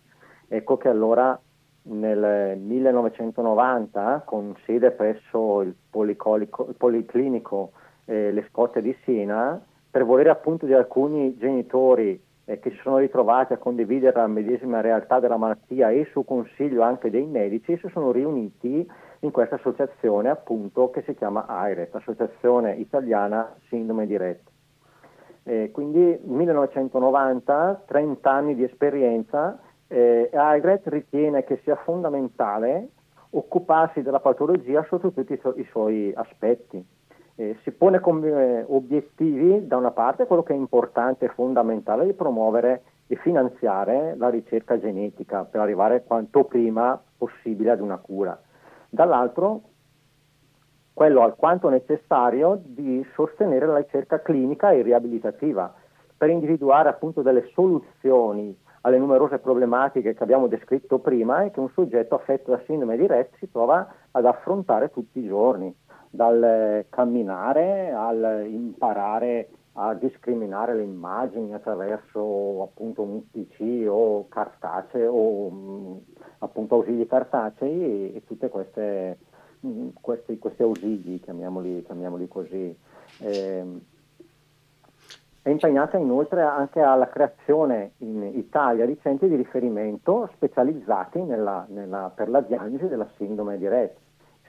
Ecco 0.47 0.77
che 0.77 0.89
allora 0.89 1.41
nel 1.85 2.59
1990, 2.59 4.23
con 4.27 4.55
sede 4.67 4.91
presso 4.91 5.63
il 5.63 5.75
Policlinico 6.77 7.73
eh, 8.05 8.33
Le 8.33 8.47
Scotte 8.51 8.83
di 8.83 8.95
Siena, 9.03 9.59
per 9.91 10.05
volere 10.05 10.29
appunto 10.29 10.67
di 10.67 10.75
alcuni 10.75 11.39
genitori 11.39 12.23
eh, 12.45 12.59
che 12.59 12.71
si 12.71 12.79
sono 12.83 12.99
ritrovati 12.99 13.53
a 13.53 13.59
condividere 13.59 14.19
la 14.19 14.27
medesima 14.27 14.81
realtà 14.81 15.21
della 15.21 15.37
malattia 15.37 15.91
e 15.91 16.09
su 16.11 16.25
consiglio 16.25 16.83
anche 16.83 17.11
dei 17.11 17.27
medici, 17.27 17.77
si 17.79 17.89
sono 17.93 18.11
riuniti 18.11 18.89
in 19.21 19.31
questa 19.31 19.55
associazione 19.55 20.29
appunto 20.29 20.91
che 20.91 21.03
si 21.03 21.15
chiama 21.15 21.47
AIRET, 21.47 21.95
Associazione 21.95 22.75
Italiana 22.75 23.55
Sindrome 23.69 24.07
di 24.07 24.17
Rett. 24.17 24.41
Eh, 25.45 25.71
quindi 25.73 26.19
1990, 26.23 27.85
30 27.87 28.31
anni 28.31 28.55
di 28.55 28.65
esperienza, 28.65 29.59
eh, 29.89 30.31
AIRET 30.33 30.87
ritiene 30.89 31.45
che 31.45 31.61
sia 31.63 31.77
fondamentale 31.77 32.89
occuparsi 33.31 34.03
della 34.03 34.21
patologia 34.21 34.85
sotto 34.89 35.13
tutti 35.13 35.33
i, 35.33 35.39
su- 35.41 35.55
i 35.57 35.67
suoi 35.71 36.13
aspetti 36.15 36.85
eh, 37.37 37.57
si 37.63 37.71
pone 37.71 38.01
come 38.01 38.65
obiettivi 38.69 39.67
da 39.67 39.77
una 39.77 39.91
parte 39.91 40.27
quello 40.27 40.43
che 40.43 40.53
è 40.53 40.57
importante 40.57 41.27
e 41.27 41.29
fondamentale 41.29 42.05
di 42.05 42.13
promuovere 42.13 42.83
e 43.07 43.17
finanziare 43.17 44.15
la 44.17 44.29
ricerca 44.29 44.79
genetica 44.79 45.45
per 45.45 45.61
arrivare 45.61 46.05
quanto 46.05 46.45
prima 46.45 47.01
possibile 47.17 47.71
ad 47.71 47.81
una 47.81 47.99
cura. 47.99 48.39
Dall'altro 48.89 49.63
quello 50.93 51.23
alquanto 51.23 51.69
necessario 51.69 52.61
di 52.63 53.05
sostenere 53.15 53.67
la 53.67 53.79
ricerca 53.79 54.21
clinica 54.21 54.73
e 54.73 54.83
riabilitativa 54.83 55.73
per 56.17 56.29
individuare 56.29 56.91
appunto 56.91 57.23
delle 57.23 57.49
soluzioni 57.55 58.57
alle 58.83 58.99
numerose 58.99 59.39
problematiche 59.39 60.15
che 60.15 60.23
abbiamo 60.23 60.49
descritto 60.49 60.99
prima 60.99 61.43
e 61.43 61.51
che 61.51 61.61
un 61.61 61.71
soggetto 61.71 62.15
affetto 62.15 62.51
da 62.51 62.61
sindrome 62.67 62.97
di 62.97 63.07
Rett 63.07 63.35
si 63.39 63.51
trova 63.51 63.89
ad 64.11 64.27
affrontare 64.27 64.91
tutti 64.91 65.21
i 65.21 65.27
giorni 65.27 65.75
dal 66.13 66.85
camminare 66.91 67.91
al 67.91 68.47
imparare 68.47 69.49
a 69.75 69.95
discriminare 69.95 70.75
le 70.75 70.83
immagini 70.83 71.55
attraverso 71.55 72.63
appunto 72.63 73.01
un 73.01 73.23
PC 73.31 73.87
o 73.89 74.29
cartacee 74.29 75.07
o 75.07 75.51
mm, 75.51 75.97
appunto 76.41 76.75
ausili 76.75 77.07
cartacei 77.07 78.13
e, 78.13 78.23
e 78.29 78.49
queste, 78.51 79.19
mm, 79.67 79.89
questi, 79.99 80.39
questi 80.39 80.63
ausili, 80.63 81.21
chiamiamoli, 81.21 81.83
chiamiamoli 81.85 82.29
così. 82.29 82.77
Eh, 83.21 83.65
è 85.41 85.49
impegnata 85.49 85.97
inoltre 85.97 86.43
anche 86.43 86.81
alla 86.81 87.09
creazione 87.09 87.93
in 87.99 88.23
Italia 88.35 88.85
di 88.85 88.99
centri 89.01 89.29
di 89.29 89.37
riferimento 89.37 90.29
specializzati 90.35 91.23
nella, 91.23 91.65
nella, 91.71 92.13
per 92.15 92.29
la 92.29 92.43
diagnosi 92.43 92.89
della 92.89 93.09
sindrome 93.17 93.57
di 93.57 93.67
Rett 93.67 94.02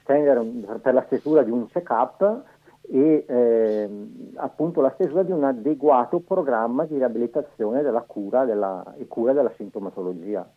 stendere 0.03 0.41
per 0.81 0.93
la 0.93 1.03
stesura 1.07 1.41
di 1.41 1.49
un 1.51 1.67
check-up 1.67 2.43
e 2.89 3.25
eh, 3.27 3.89
appunto 4.35 4.81
la 4.81 4.91
stesura 4.95 5.23
di 5.23 5.31
un 5.31 5.43
adeguato 5.43 6.19
programma 6.19 6.85
di 6.85 6.95
riabilitazione 6.97 7.81
della 7.81 8.01
cura 8.01 8.45
della, 8.45 8.93
e 8.97 9.07
cura 9.07 9.33
della 9.33 9.51
sintomatologia. 9.55 10.47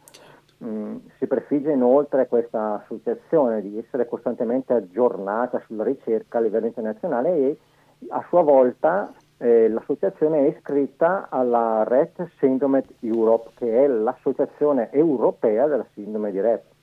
Mm, 0.64 0.96
si 1.18 1.26
prefigge 1.26 1.70
inoltre 1.70 2.28
questa 2.28 2.80
associazione 2.82 3.60
di 3.60 3.78
essere 3.78 4.08
costantemente 4.08 4.72
aggiornata 4.72 5.62
sulla 5.66 5.84
ricerca 5.84 6.38
a 6.38 6.40
livello 6.40 6.66
internazionale 6.66 7.36
e 7.36 7.58
a 8.08 8.24
sua 8.28 8.42
volta 8.42 9.12
eh, 9.38 9.68
l'associazione 9.68 10.46
è 10.46 10.56
iscritta 10.56 11.28
alla 11.28 11.84
RET 11.86 12.30
Syndrome 12.38 12.84
Europe, 13.00 13.50
che 13.56 13.84
è 13.84 13.86
l'associazione 13.86 14.90
europea 14.92 15.66
della 15.66 15.86
sindrome 15.92 16.30
di 16.30 16.40
Rett 16.40 16.75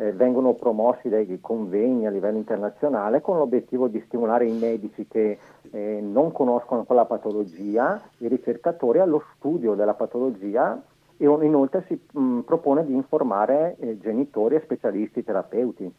eh, 0.00 0.12
vengono 0.12 0.54
promossi 0.54 1.10
dei 1.10 1.38
convegni 1.42 2.06
a 2.06 2.10
livello 2.10 2.38
internazionale 2.38 3.20
con 3.20 3.36
l'obiettivo 3.36 3.86
di 3.86 4.02
stimolare 4.06 4.46
i 4.46 4.52
medici 4.52 5.06
che 5.06 5.38
eh, 5.70 6.00
non 6.00 6.32
conoscono 6.32 6.84
quella 6.84 7.04
patologia, 7.04 8.00
i 8.18 8.28
ricercatori 8.28 8.98
allo 8.98 9.22
studio 9.34 9.74
della 9.74 9.92
patologia 9.92 10.80
e 11.18 11.24
inoltre 11.26 11.84
si 11.86 12.00
mh, 12.12 12.40
propone 12.40 12.86
di 12.86 12.94
informare 12.94 13.76
eh, 13.78 13.98
genitori 13.98 14.54
e 14.54 14.62
specialisti 14.62 15.22
terapeuti. 15.22 15.92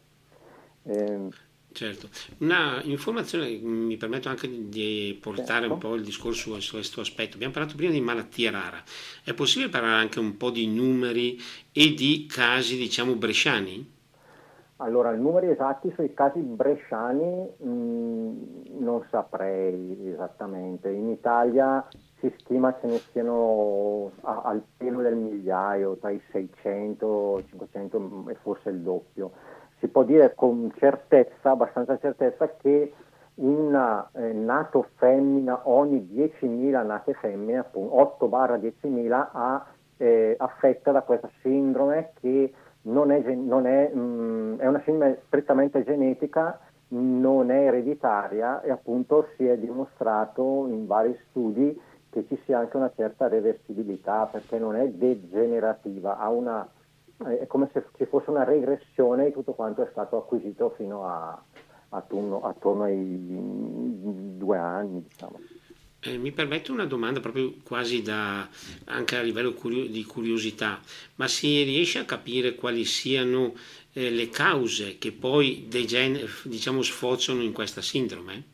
Certo, 1.72 2.08
una 2.38 2.80
informazione 2.84 3.48
mi 3.56 3.96
permetto 3.96 4.28
anche 4.28 4.68
di 4.68 5.18
portare 5.20 5.60
certo. 5.60 5.72
un 5.72 5.78
po' 5.78 5.94
il 5.94 6.04
discorso 6.04 6.60
su 6.60 6.74
questo 6.74 7.00
aspetto. 7.00 7.36
Abbiamo 7.36 7.54
parlato 7.54 7.76
prima 7.76 7.92
di 7.92 8.00
malattia 8.00 8.50
rara, 8.50 8.82
è 9.24 9.32
possibile 9.32 9.70
parlare 9.70 10.00
anche 10.00 10.18
un 10.18 10.36
po' 10.36 10.50
di 10.50 10.66
numeri 10.66 11.38
e 11.72 11.94
di 11.94 12.26
casi, 12.30 12.76
diciamo, 12.76 13.14
bresciani? 13.14 14.00
Allora, 14.76 15.12
i 15.12 15.18
numeri 15.18 15.48
esatti 15.48 15.92
sui 15.94 16.12
casi 16.12 16.40
bresciani 16.40 17.48
mh, 17.56 17.68
mm, 17.68 18.42
non 18.80 19.06
saprei 19.10 20.10
esattamente. 20.12 20.90
In 20.90 21.08
Italia 21.08 21.86
si 22.18 22.32
stima 22.38 22.76
ce 22.80 22.86
ne 22.88 23.00
siano 23.12 24.10
a, 24.22 24.42
al 24.44 24.62
pelo 24.76 25.00
del 25.00 25.14
migliaio, 25.14 25.96
tra 25.96 26.10
i 26.10 26.20
600 26.32 27.38
e 27.38 27.44
500 27.48 28.24
e 28.28 28.34
forse 28.42 28.70
il 28.70 28.80
doppio 28.80 29.30
si 29.82 29.88
può 29.88 30.04
dire 30.04 30.34
con 30.36 30.72
certezza, 30.78 31.50
abbastanza 31.50 31.98
certezza, 31.98 32.54
che 32.56 32.92
una 33.34 34.08
eh, 34.14 34.32
nato 34.32 34.86
femmina 34.94 35.62
ogni 35.64 36.08
10.000 36.14 36.86
nate 36.86 37.14
femmine, 37.14 37.58
appunto, 37.58 38.00
8 38.00 38.28
barra 38.28 38.56
10.000, 38.58 39.28
ha, 39.32 39.66
eh, 39.96 40.36
affetta 40.38 40.92
da 40.92 41.02
questa 41.02 41.28
sindrome 41.40 42.12
che 42.20 42.52
non 42.82 43.10
è, 43.10 43.20
non 43.34 43.66
è, 43.66 43.90
mh, 43.92 43.98
mm, 43.98 44.58
è, 44.60 44.66
una 44.68 44.80
sindrome 44.84 45.18
strettamente 45.26 45.82
genetica, 45.82 46.60
non 46.88 47.50
è 47.50 47.66
ereditaria 47.66 48.60
e 48.60 48.70
appunto 48.70 49.30
si 49.36 49.46
è 49.46 49.58
dimostrato 49.58 50.66
in 50.68 50.86
vari 50.86 51.18
studi 51.28 51.80
che 52.08 52.24
ci 52.28 52.38
sia 52.44 52.58
anche 52.58 52.76
una 52.76 52.92
certa 52.94 53.26
reversibilità 53.26 54.28
perché 54.30 54.58
non 54.58 54.76
è 54.76 54.86
degenerativa, 54.88 56.18
ha 56.18 56.28
una 56.28 56.68
è 57.24 57.46
come 57.46 57.70
se 57.72 57.84
ci 57.96 58.06
fosse 58.06 58.30
una 58.30 58.44
regressione 58.44 59.26
di 59.26 59.32
tutto 59.32 59.52
quanto 59.52 59.82
è 59.82 59.88
stato 59.90 60.16
acquisito 60.16 60.74
fino 60.76 61.06
a, 61.06 61.40
attorno, 61.90 62.42
attorno 62.42 62.84
ai 62.84 63.16
due 64.36 64.58
anni. 64.58 65.04
Diciamo. 65.08 65.38
Eh, 66.04 66.18
mi 66.18 66.32
permetto 66.32 66.72
una 66.72 66.84
domanda 66.84 67.20
proprio 67.20 67.54
quasi 67.64 68.02
da, 68.02 68.48
anche 68.86 69.16
a 69.16 69.22
livello 69.22 69.52
curio- 69.52 69.86
di 69.86 70.04
curiosità, 70.04 70.80
ma 71.14 71.28
si 71.28 71.62
riesce 71.62 72.00
a 72.00 72.04
capire 72.04 72.56
quali 72.56 72.84
siano 72.84 73.52
eh, 73.92 74.10
le 74.10 74.28
cause 74.28 74.98
che 74.98 75.12
poi 75.12 75.66
degen- 75.68 76.18
diciamo, 76.44 76.82
sfociano 76.82 77.40
in 77.40 77.52
questa 77.52 77.80
sindrome? 77.80 78.50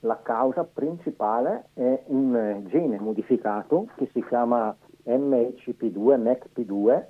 La 0.00 0.18
causa 0.22 0.64
principale 0.64 1.68
è 1.74 2.02
un 2.06 2.64
gene 2.68 2.98
modificato 2.98 3.88
che 3.96 4.08
si 4.14 4.24
chiama 4.26 4.74
MHP2, 5.04 5.92
MECP2, 5.92 7.04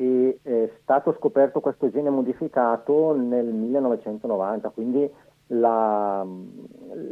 e 0.00 0.38
è 0.42 0.70
stato 0.80 1.12
scoperto 1.18 1.58
questo 1.58 1.90
gene 1.90 2.08
modificato 2.08 3.16
nel 3.16 3.46
1990, 3.46 4.68
quindi 4.68 5.10
la, 5.48 6.24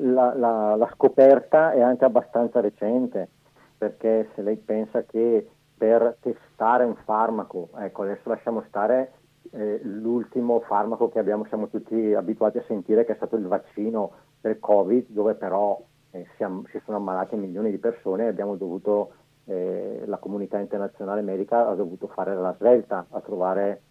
la, 0.03 0.35
la, 0.35 0.77
la, 0.77 0.91
scoperta 0.95 1.73
è 1.73 1.81
anche 1.81 2.05
abbastanza 2.05 2.61
recente, 2.61 3.29
perché 3.77 4.29
se 4.37 4.43
lei 4.43 4.55
pensa 4.55 5.03
che 5.03 5.49
per 5.77 6.19
testare 6.21 6.85
un 6.85 6.95
farmaco, 7.05 7.71
ecco 7.77 8.03
adesso 8.03 8.29
lasciamo 8.29 8.63
stare 8.69 9.15
eh, 9.51 9.81
l'ultimo 9.83 10.61
farmaco 10.61 11.09
che 11.09 11.19
abbiamo, 11.19 11.45
siamo 11.47 11.67
tutti 11.67 12.15
abituati 12.15 12.59
a 12.59 12.65
sentire 12.69 13.05
che 13.05 13.15
è 13.15 13.17
stato 13.17 13.35
il 13.35 13.49
vaccino 13.49 14.13
del 14.41 14.61
Covid, 14.61 15.07
dove 15.09 15.35
però 15.35 15.77
eh, 16.13 16.25
siamo, 16.37 16.63
si 16.71 16.81
sono 16.85 16.99
ammalati 16.99 17.35
milioni 17.35 17.73
di 17.73 17.79
persone 17.79 18.27
e 18.27 18.29
abbiamo 18.29 18.55
dovuto 18.55 19.11
eh, 19.47 20.03
la 20.07 20.19
comunità 20.19 20.59
internazionale 20.59 21.23
medica 21.23 21.69
ha 21.69 21.75
dovuto 21.75 22.09
fare 22.09 22.35
la 22.35 22.55
svelta 22.59 23.07
a 23.11 23.21
trovare 23.21 23.83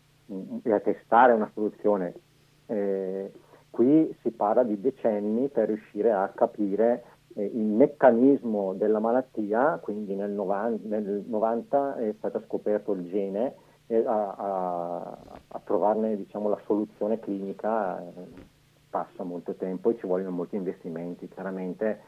e 0.64 0.72
a 0.72 0.80
testare 0.80 1.34
una 1.34 1.50
soluzione. 1.54 2.14
Eh, 2.68 3.32
qui 3.70 4.16
si 4.22 4.32
parla 4.32 4.64
di 4.64 4.80
decenni 4.80 5.50
per 5.50 5.68
riuscire 5.68 6.12
a 6.12 6.32
capire 6.34 7.04
eh, 7.36 7.46
il 7.46 7.66
meccanismo 7.66 8.74
della 8.74 9.00
malattia, 9.00 9.80
quindi 9.82 10.16
nel 10.16 10.32
90, 10.32 10.88
nel 10.88 11.24
90 11.28 11.98
è 11.98 12.14
stato 12.18 12.42
scoperto 12.46 12.94
il 12.94 13.10
gene 13.10 13.56
e 13.88 14.04
a, 14.06 14.34
a, 14.36 15.18
a 15.48 15.62
trovarne 15.64 16.16
diciamo, 16.16 16.50
la 16.50 16.60
soluzione 16.66 17.20
clinica 17.20 18.02
eh, 18.02 18.54
passa 18.90 19.24
molto 19.24 19.54
tempo 19.56 19.90
e 19.92 19.98
ci 19.98 20.08
vogliono 20.08 20.32
molti 20.32 20.56
investimenti. 20.56 21.28
Chiaramente 21.28 22.02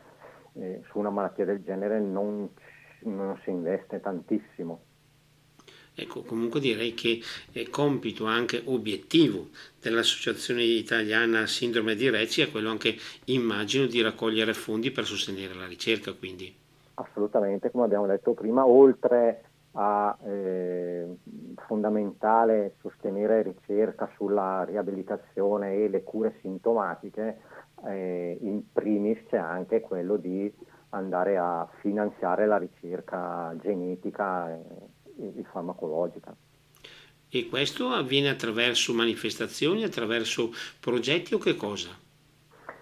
eh, 0.53 0.81
su 0.87 0.99
una 0.99 1.09
malattia 1.09 1.45
del 1.45 1.61
genere 1.61 1.99
non 1.99 2.49
non 3.03 3.39
si 3.43 3.49
investe 3.49 3.99
tantissimo. 3.99 4.81
Ecco, 5.99 6.21
comunque 6.21 6.59
direi 6.59 6.93
che 6.93 7.19
è 7.51 7.67
compito 7.69 8.25
anche 8.25 8.61
obiettivo 8.65 9.47
dell'Associazione 9.81 10.61
Italiana 10.61 11.47
Sindrome 11.47 11.95
di 11.95 12.07
Recci 12.07 12.41
è 12.41 12.51
quello 12.51 12.69
anche, 12.69 12.95
immagino, 13.25 13.87
di 13.87 13.99
raccogliere 14.01 14.53
fondi 14.53 14.91
per 14.91 15.05
sostenere 15.05 15.55
la 15.55 15.65
ricerca, 15.65 16.13
quindi. 16.13 16.55
Assolutamente, 16.93 17.71
come 17.71 17.85
abbiamo 17.85 18.05
detto 18.05 18.33
prima, 18.33 18.63
oltre 18.67 19.41
a 19.71 20.15
eh, 20.23 21.17
fondamentale 21.65 22.75
sostenere 22.81 23.41
ricerca 23.41 24.07
sulla 24.15 24.63
riabilitazione 24.65 25.77
e 25.77 25.89
le 25.89 26.03
cure 26.03 26.37
sintomatiche, 26.41 27.41
eh, 27.85 28.37
in 28.41 28.71
primis 28.71 29.17
c'è 29.29 29.37
anche 29.37 29.81
quello 29.81 30.17
di 30.17 30.51
andare 30.89 31.37
a 31.37 31.67
finanziare 31.79 32.45
la 32.45 32.57
ricerca 32.57 33.53
genetica 33.61 34.49
e, 34.49 34.61
e 35.17 35.43
farmacologica. 35.51 36.35
E 37.29 37.49
questo 37.49 37.89
avviene 37.89 38.29
attraverso 38.29 38.93
manifestazioni, 38.93 39.83
attraverso 39.83 40.51
progetti 40.79 41.33
o 41.33 41.37
che 41.37 41.55
cosa? 41.55 41.89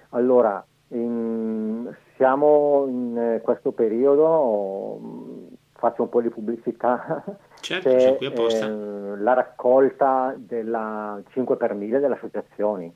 Allora, 0.09 0.63
in, 0.89 1.93
siamo 2.15 2.85
in 2.87 3.39
questo 3.41 3.71
periodo, 3.71 4.99
faccio 5.73 6.03
un 6.03 6.09
po' 6.09 6.21
di 6.21 6.29
pubblicità, 6.29 7.23
certo, 7.59 7.89
c'è 7.89 8.17
eh, 8.21 9.17
la 9.17 9.33
raccolta 9.33 10.35
della 10.37 11.19
5 11.31 11.57
per 11.57 11.73
1000 11.73 11.99
delle 11.99 12.13
associazioni 12.13 12.93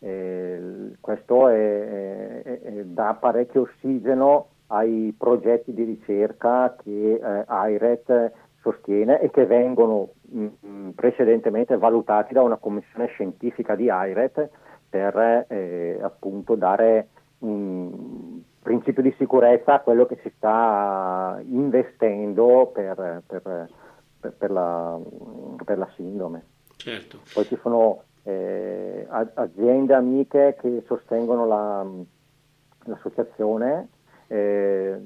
eh, 0.00 0.92
questo 1.00 1.48
è, 1.48 2.42
è, 2.42 2.60
è, 2.60 2.84
dà 2.84 3.16
parecchio 3.18 3.62
ossigeno 3.62 4.48
ai 4.68 5.14
progetti 5.16 5.72
di 5.72 5.84
ricerca 5.84 6.76
che 6.82 7.14
eh, 7.14 7.44
AIRET 7.46 8.32
sostiene 8.60 9.20
e 9.20 9.30
che 9.30 9.46
vengono 9.46 10.10
mh, 10.22 10.46
mm, 10.66 10.88
precedentemente 10.90 11.76
valutati 11.76 12.34
da 12.34 12.42
una 12.42 12.56
commissione 12.56 13.06
scientifica 13.06 13.74
di 13.74 13.88
AIRET 13.88 14.50
per 14.88 15.46
eh, 15.48 15.98
appunto 16.00 16.54
dare 16.54 17.08
un 17.38 18.40
principio 18.62 19.02
di 19.02 19.14
sicurezza 19.16 19.74
a 19.74 19.80
quello 19.80 20.06
che 20.06 20.18
si 20.22 20.30
sta 20.36 21.40
investendo 21.46 22.70
per, 22.72 23.22
per, 23.26 23.68
per, 24.20 24.32
per 24.36 24.50
la, 24.50 24.98
la, 25.64 25.88
sindrome. 25.94 26.44
Certo. 26.76 27.20
Poi 27.32 27.44
ci 27.44 27.58
sono 27.62 28.02
eh, 28.28 29.06
aziende 29.34 29.94
amiche 29.94 30.56
che 30.60 30.82
sostengono 30.86 31.46
la, 31.46 31.86
l'associazione, 32.84 33.88
eh, 34.26 34.98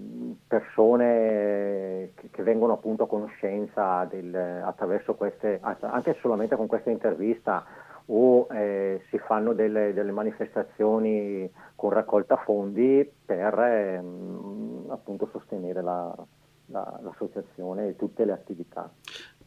persone 0.49 2.11
che, 2.15 2.31
che, 2.33 2.43
vengono 2.43 2.73
appunto 2.73 3.05
a 3.05 3.07
conoscenza 3.07 4.05
del, 4.07 4.35
attraverso 4.35 5.15
queste, 5.15 5.61
anche 5.63 6.17
solamente 6.21 6.57
con 6.57 6.67
questa 6.67 6.91
intervista 6.91 7.65
o 8.07 8.49
eh, 8.51 9.03
si 9.11 9.19
fanno 9.19 9.53
delle, 9.53 9.93
delle, 9.93 10.11
manifestazioni 10.11 11.49
con 11.77 11.91
raccolta 11.91 12.37
fondi 12.39 13.09
per 13.25 13.57
ehm, 13.57 14.87
appunto 14.89 15.29
sostenere 15.31 15.81
la, 15.81 16.13
la, 16.67 16.99
l'associazione 17.01 17.89
e 17.89 17.97
tutte 17.97 18.25
le 18.25 18.33
attività. 18.33 18.91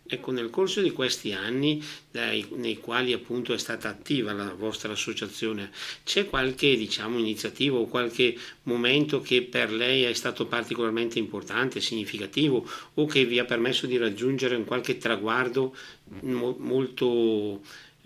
Ecco, 0.08 0.32
nel 0.32 0.52
corso 0.52 0.82
di 0.82 0.92
questi 0.92 1.34
anni 1.34 1.82
dai, 2.12 2.48
nei 2.58 2.78
quali 2.78 3.12
appunto 3.12 3.54
è 3.54 3.58
stata 3.58 3.90
attiva 3.90 4.34
la 4.34 4.54
vostra 4.56 4.92
associazione, 4.92 5.72
c'è 6.04 6.30
qualche 6.30 6.76
diciamo, 6.78 7.18
iniziativa 7.18 7.80
o 7.80 7.88
qualche 7.88 8.36
momento 8.64 9.20
che 9.22 9.42
per 9.42 9.72
lei 9.72 10.04
è 10.04 10.14
stato 10.14 10.46
particolarmente 10.46 11.18
importante, 11.18 11.82
significativo 11.82 12.64
o 12.94 13.06
che 13.08 13.26
vi 13.26 13.40
ha 13.40 13.46
permesso 13.46 13.88
di 13.88 13.98
raggiungere 13.98 14.56
un 14.56 14.66
qualche 14.66 15.00
traguardo 15.00 15.74
mo- 16.22 16.56
molto 16.60 17.62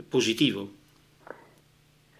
positivo? 0.08 0.77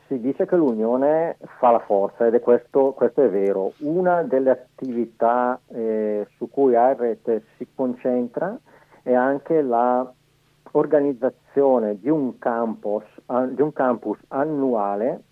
Si 0.08 0.20
dice 0.20 0.46
che 0.46 0.58
l'unione 0.58 1.38
fa 1.58 1.72
la 1.72 1.80
forza 1.80 2.28
ed 2.28 2.34
è 2.34 2.42
questo, 2.42 2.92
questo 2.92 3.24
è 3.24 3.30
vero. 3.30 3.74
Una 3.78 4.24
delle 4.24 4.50
attività 4.50 5.58
eh, 5.68 6.28
su 6.36 6.50
cui 6.50 6.76
ARET 6.76 7.44
si 7.56 7.68
concentra 7.74 8.60
e 9.04 9.14
anche 9.14 9.62
l'organizzazione 9.62 12.00
di 12.00 12.10
un 12.10 12.38
campus, 12.38 13.04
di 13.52 13.62
un 13.62 13.74
campus 13.74 14.18
annuale, 14.30 15.24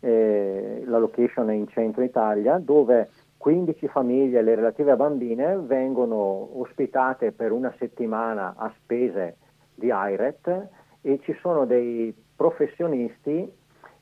eh, 0.00 0.82
la 0.86 0.98
location 0.98 1.48
è 1.50 1.54
in 1.54 1.68
centro 1.68 2.02
Italia, 2.02 2.58
dove 2.58 3.08
15 3.36 3.86
famiglie 3.88 4.40
e 4.40 4.42
le 4.42 4.54
relative 4.54 4.96
bambine 4.96 5.56
vengono 5.56 6.60
ospitate 6.60 7.32
per 7.32 7.52
una 7.52 7.72
settimana 7.78 8.54
a 8.56 8.70
spese 8.82 9.36
di 9.74 9.86
IRET 9.86 10.68
e 11.00 11.20
ci 11.22 11.34
sono 11.40 11.64
dei 11.64 12.14
professionisti 12.36 13.50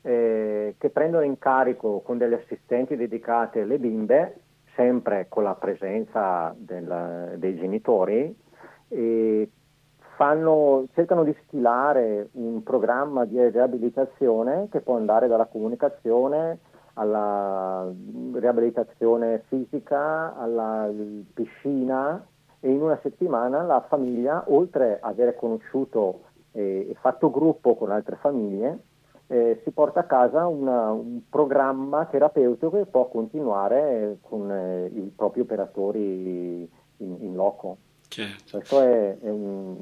eh, 0.02 0.74
che 0.78 0.90
prendono 0.90 1.24
in 1.24 1.38
carico 1.38 2.00
con 2.00 2.18
delle 2.18 2.42
assistenti 2.42 2.96
dedicate 2.96 3.64
le 3.64 3.78
bimbe, 3.78 4.40
sempre 4.74 5.26
con 5.28 5.42
la 5.42 5.54
presenza 5.54 6.54
del, 6.56 7.34
dei 7.36 7.56
genitori, 7.56 8.34
e 8.88 9.50
fanno, 10.16 10.86
cercano 10.94 11.24
di 11.24 11.36
stilare 11.46 12.28
un 12.32 12.62
programma 12.62 13.24
di 13.24 13.40
riabilitazione 13.48 14.68
che 14.70 14.80
può 14.80 14.96
andare 14.96 15.28
dalla 15.28 15.46
comunicazione 15.46 16.58
alla 16.94 17.88
riabilitazione 18.32 19.44
fisica, 19.46 20.36
alla 20.36 20.90
piscina 21.32 22.26
e 22.60 22.70
in 22.70 22.82
una 22.82 22.98
settimana 23.02 23.62
la 23.62 23.84
famiglia, 23.88 24.44
oltre 24.48 24.98
ad 25.00 25.12
aver 25.12 25.36
conosciuto 25.36 26.22
e 26.50 26.96
fatto 27.00 27.30
gruppo 27.30 27.76
con 27.76 27.92
altre 27.92 28.16
famiglie, 28.16 28.80
eh, 29.28 29.60
si 29.62 29.70
porta 29.70 30.00
a 30.00 30.04
casa 30.04 30.46
una, 30.46 30.90
un 30.90 31.20
programma 31.28 32.06
terapeutico 32.06 32.70
che 32.70 32.86
può 32.86 33.08
continuare 33.08 34.18
con 34.22 34.50
eh, 34.50 34.86
i 34.86 35.12
propri 35.14 35.40
operatori 35.40 36.68
in, 36.96 37.16
in 37.20 37.34
loco. 37.34 37.76
Certo. 38.08 38.58
Questo 38.58 38.80
è, 38.80 39.18
è, 39.18 39.28
un, 39.28 39.76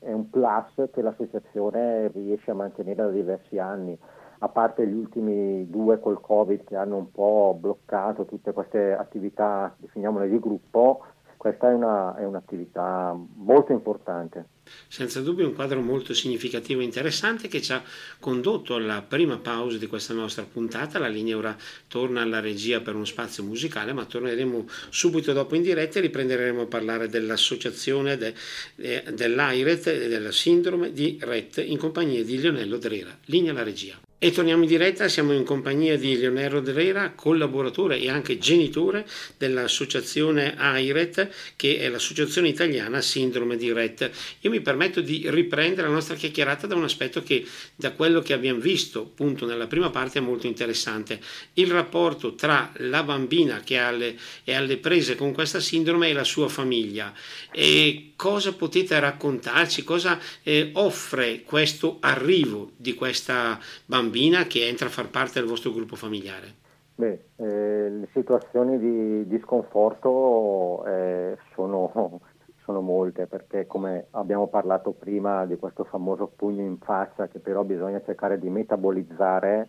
è, 0.00 0.12
un, 0.12 0.28
plus 0.28 0.90
che 0.92 1.02
l'associazione 1.02 2.08
riesce 2.08 2.50
a 2.50 2.54
mantenere 2.54 2.96
da 2.96 3.10
diversi 3.10 3.58
anni, 3.58 3.96
a 4.40 4.48
parte 4.48 4.86
gli 4.86 4.94
ultimi 4.94 5.68
due 5.70 6.00
col 6.00 6.20
Covid 6.20 6.64
che 6.64 6.76
hanno 6.76 6.96
un 6.96 7.10
po' 7.10 7.56
bloccato 7.58 8.24
tutte 8.24 8.52
queste 8.52 8.92
attività, 8.92 9.74
definiamole 9.78 10.28
di 10.28 10.38
gruppo, 10.38 11.04
questa 11.36 11.70
è, 11.70 11.72
una, 11.72 12.16
è 12.16 12.24
un'attività 12.24 13.16
molto 13.36 13.72
importante. 13.72 14.46
Senza 14.88 15.20
dubbio 15.20 15.46
un 15.46 15.54
quadro 15.54 15.80
molto 15.80 16.14
significativo 16.14 16.80
e 16.80 16.84
interessante 16.84 17.48
che 17.48 17.62
ci 17.62 17.72
ha 17.72 17.82
condotto 18.18 18.74
alla 18.74 19.02
prima 19.02 19.38
pausa 19.38 19.78
di 19.78 19.86
questa 19.86 20.14
nostra 20.14 20.44
puntata. 20.44 20.98
La 20.98 21.08
linea 21.08 21.36
ora 21.36 21.56
torna 21.88 22.22
alla 22.22 22.40
regia 22.40 22.80
per 22.80 22.94
uno 22.94 23.04
spazio 23.04 23.42
musicale, 23.42 23.92
ma 23.92 24.04
torneremo 24.04 24.68
subito 24.88 25.32
dopo 25.32 25.54
in 25.54 25.62
diretta 25.62 25.98
e 25.98 26.02
riprenderemo 26.02 26.62
a 26.62 26.66
parlare 26.66 27.08
dell'associazione 27.08 28.16
de, 28.16 28.34
de, 28.74 29.04
dell'AIRET 29.12 29.86
e 29.86 30.08
della 30.08 30.32
sindrome 30.32 30.92
di 30.92 31.18
RET 31.20 31.62
in 31.64 31.78
compagnia 31.78 32.24
di 32.24 32.38
Leonello 32.38 32.78
Drera. 32.78 33.16
Linea 33.26 33.52
alla 33.52 33.62
regia. 33.62 34.09
E 34.22 34.32
torniamo 34.32 34.64
in 34.64 34.68
diretta, 34.68 35.08
siamo 35.08 35.32
in 35.32 35.44
compagnia 35.44 35.96
di 35.96 36.14
Leonero 36.14 36.60
Drera, 36.60 37.12
collaboratore 37.14 37.98
e 37.98 38.10
anche 38.10 38.36
genitore 38.36 39.08
dell'associazione 39.38 40.58
AIRET, 40.58 41.30
che 41.56 41.78
è 41.78 41.88
l'associazione 41.88 42.48
italiana 42.48 43.00
Sindrome 43.00 43.56
di 43.56 43.72
RET. 43.72 44.10
Io 44.40 44.50
mi 44.50 44.60
permetto 44.60 45.00
di 45.00 45.24
riprendere 45.30 45.88
la 45.88 45.94
nostra 45.94 46.16
chiacchierata 46.16 46.66
da 46.66 46.74
un 46.74 46.84
aspetto 46.84 47.22
che 47.22 47.46
da 47.74 47.92
quello 47.92 48.20
che 48.20 48.34
abbiamo 48.34 48.60
visto 48.60 49.00
appunto 49.00 49.46
nella 49.46 49.66
prima 49.66 49.88
parte 49.88 50.18
è 50.18 50.22
molto 50.22 50.46
interessante. 50.46 51.18
Il 51.54 51.70
rapporto 51.70 52.34
tra 52.34 52.74
la 52.76 53.02
bambina 53.02 53.62
che 53.64 53.76
è 53.76 53.78
alle, 53.78 54.18
è 54.44 54.52
alle 54.52 54.76
prese 54.76 55.14
con 55.14 55.32
questa 55.32 55.60
sindrome 55.60 56.10
e 56.10 56.12
la 56.12 56.24
sua 56.24 56.50
famiglia. 56.50 57.14
E 57.50 58.12
cosa 58.16 58.52
potete 58.52 59.00
raccontarci, 59.00 59.82
cosa 59.82 60.20
eh, 60.42 60.72
offre 60.74 61.40
questo 61.42 61.96
arrivo 62.00 62.72
di 62.76 62.92
questa 62.92 63.58
bambina? 63.86 64.08
Bambina 64.10 64.44
che 64.44 64.66
entra 64.66 64.86
a 64.86 64.90
far 64.90 65.08
parte 65.08 65.38
del 65.38 65.48
vostro 65.48 65.70
gruppo 65.70 65.94
familiare? 65.94 66.58
Beh, 66.96 67.24
eh, 67.36 67.88
le 67.88 68.08
situazioni 68.12 68.76
di, 68.78 69.26
di 69.26 69.38
sconforto 69.38 70.84
eh, 70.84 71.38
sono, 71.54 72.20
sono, 72.64 72.80
molte 72.80 73.26
perché 73.26 73.66
come 73.66 74.06
abbiamo 74.10 74.48
parlato 74.48 74.90
prima 74.90 75.46
di 75.46 75.56
questo 75.56 75.84
famoso 75.84 76.30
pugno 76.34 76.62
in 76.62 76.76
faccia 76.78 77.28
che 77.28 77.38
però 77.38 77.62
bisogna 77.62 78.02
cercare 78.04 78.38
di 78.38 78.50
metabolizzare, 78.50 79.68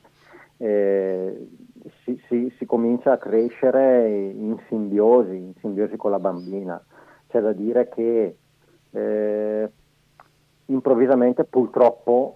eh, 0.58 1.48
si, 2.04 2.20
si, 2.28 2.54
si, 2.58 2.66
comincia 2.66 3.14
a 3.14 3.18
crescere 3.18 4.10
in 4.10 4.58
simbiosi, 4.68 5.36
in 5.36 5.54
simbiosi 5.60 5.96
con 5.96 6.12
la 6.12 6.20
bambina. 6.20 6.84
C'è 7.30 7.40
da 7.40 7.54
dire 7.54 7.88
che 7.90 8.36
eh, 8.92 9.72
improvvisamente 10.66 11.46
purtroppo 11.46 12.36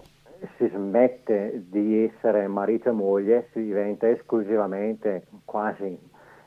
si 0.56 0.68
smette 0.68 1.64
di 1.68 2.04
essere 2.04 2.46
marito 2.46 2.88
e 2.88 2.92
moglie, 2.92 3.48
si 3.52 3.62
diventa 3.62 4.08
esclusivamente 4.08 5.26
quasi 5.44 5.98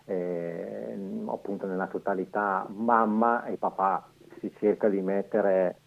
eh, 0.06 0.98
appunto 1.28 1.68
nella 1.68 1.88
totalità 1.88 2.66
mamma 2.70 3.46
e 3.46 3.58
papà, 3.58 4.08
si 4.40 4.52
cerca 4.58 4.90
di 4.90 5.02
mettere 5.02 5.78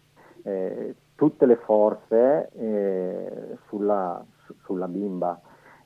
eh, 0.43 0.95
tutte 1.15 1.45
le 1.45 1.57
forze 1.57 2.49
eh, 2.53 3.57
sulla, 3.67 4.23
su, 4.45 4.53
sulla, 4.63 4.87
bimba. 4.87 5.39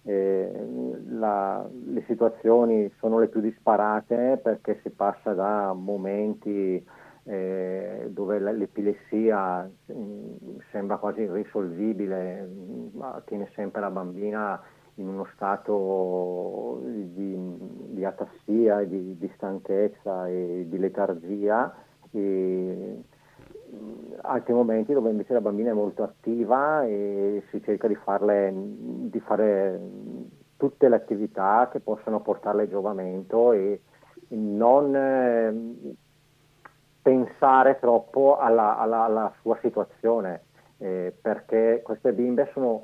Eh, 0.04 0.52
la, 1.10 1.68
le 1.70 2.04
situazioni 2.08 2.90
sono 3.00 3.20
le 3.20 3.28
più 3.28 3.42
disparate 3.42 4.40
perché 4.42 4.80
si 4.82 4.90
passa 4.90 5.34
da 5.34 5.74
momenti 5.74 6.86
eh, 7.28 8.08
dove 8.10 8.40
l'epilessia 8.40 9.70
mm, 9.92 10.58
sembra 10.72 10.98
quasi 10.98 11.22
irrisolvibile, 11.22 12.42
mm, 12.42 13.00
tiene 13.26 13.50
sempre 13.54 13.82
la 13.82 13.92
bambina 13.92 14.62
in 14.96 15.08
uno 15.08 15.28
stato 15.34 16.82
di, 16.84 17.36
di 17.90 18.06
atassia, 18.06 18.84
di, 18.84 19.18
di, 19.18 19.32
stanchezza 19.36 20.28
e 20.28 20.66
di 20.68 20.78
letargia. 20.80 21.76
E, 22.12 23.04
altri 24.22 24.54
momenti 24.54 24.94
dove 24.94 25.10
invece 25.10 25.34
la 25.34 25.42
bambina 25.42 25.72
è 25.72 25.74
molto 25.74 26.04
attiva 26.04 26.86
e 26.86 27.44
si 27.52 27.62
cerca 27.62 27.88
di, 27.88 27.96
farle, 27.96 28.54
di 28.54 29.20
fare 29.20 29.80
tutte 30.56 30.88
le 30.90 30.96
attività 30.96 31.70
che 31.72 31.80
possano 31.80 32.22
portarle 32.22 32.70
giovamento 32.70 33.52
e 33.52 33.82
non 34.30 34.96
eh, 34.96 35.96
pensare 37.08 37.80
troppo 37.80 38.38
alla, 38.38 38.78
alla, 38.78 39.06
alla 39.06 39.34
sua 39.40 39.58
situazione, 39.62 40.42
eh, 40.80 41.16
perché 41.22 41.80
queste 41.82 42.12
bimbe 42.12 42.50
sono 42.52 42.84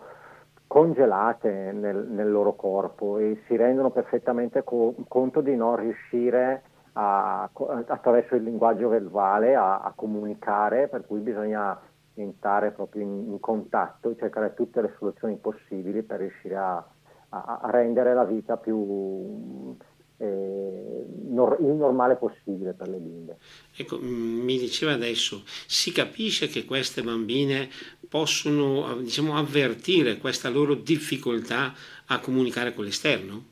congelate 0.66 1.74
nel, 1.74 2.08
nel, 2.08 2.32
loro 2.32 2.56
corpo 2.56 3.18
e 3.18 3.44
si 3.48 3.58
rendono 3.58 3.90
perfettamente 3.90 4.64
co- 4.64 4.96
conto 5.10 5.42
di 5.42 5.58
non 5.58 5.76
riuscire 5.76 6.64
a, 6.94 7.50
attraverso 7.88 8.36
il 8.36 8.44
linguaggio 8.44 8.88
verbale 8.88 9.56
a, 9.56 9.82
a, 9.82 9.92
comunicare, 9.94 10.88
per 10.88 11.06
cui 11.06 11.20
bisogna 11.20 11.78
entrare 12.14 12.72
proprio 12.72 13.02
in, 13.02 13.30
in, 13.30 13.40
contatto 13.42 14.10
e 14.10 14.16
cercare 14.16 14.54
tutte 14.54 14.82
le 14.82 14.94
soluzioni 15.00 15.36
possibili 15.36 16.02
per 16.02 16.20
riuscire 16.20 16.56
a, 16.56 16.82
a 17.28 17.60
rendere 17.72 18.14
la 18.14 18.24
vita 18.24 18.56
più 18.56 19.76
eh, 20.18 21.06
nor- 21.30 21.58
il 21.60 21.68
normale 21.74 22.16
possibile 22.16 22.74
per 22.74 22.88
le 22.90 22.98
bimbe. 22.98 23.38
Ecco, 23.76 24.00
mi 24.02 24.58
diceva 24.58 24.94
adesso, 24.94 25.44
si 25.68 25.92
capisce 25.92 26.48
che 26.48 26.66
queste 26.66 27.02
bambine 27.02 27.70
possono 28.08 28.98
diciamo, 29.02 29.36
avvertire 29.36 30.18
questa 30.18 30.50
loro 30.50 30.76
difficoltà 30.76 31.74
a 32.08 32.20
comunicare 32.20 32.74
con 32.74 32.86
l'esterno? 32.86 33.46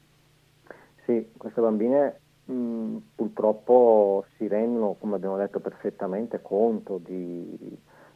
Sì, 1.06 1.32
queste 1.38 1.62
bambine 1.62 2.22
mh, 2.46 2.98
purtroppo 3.16 4.26
si 4.38 4.48
rendono, 4.48 4.94
come 5.00 5.16
abbiamo 5.16 5.38
detto, 5.38 5.60
perfettamente 5.60 6.42
conto 6.42 6.98
di, 7.00 7.58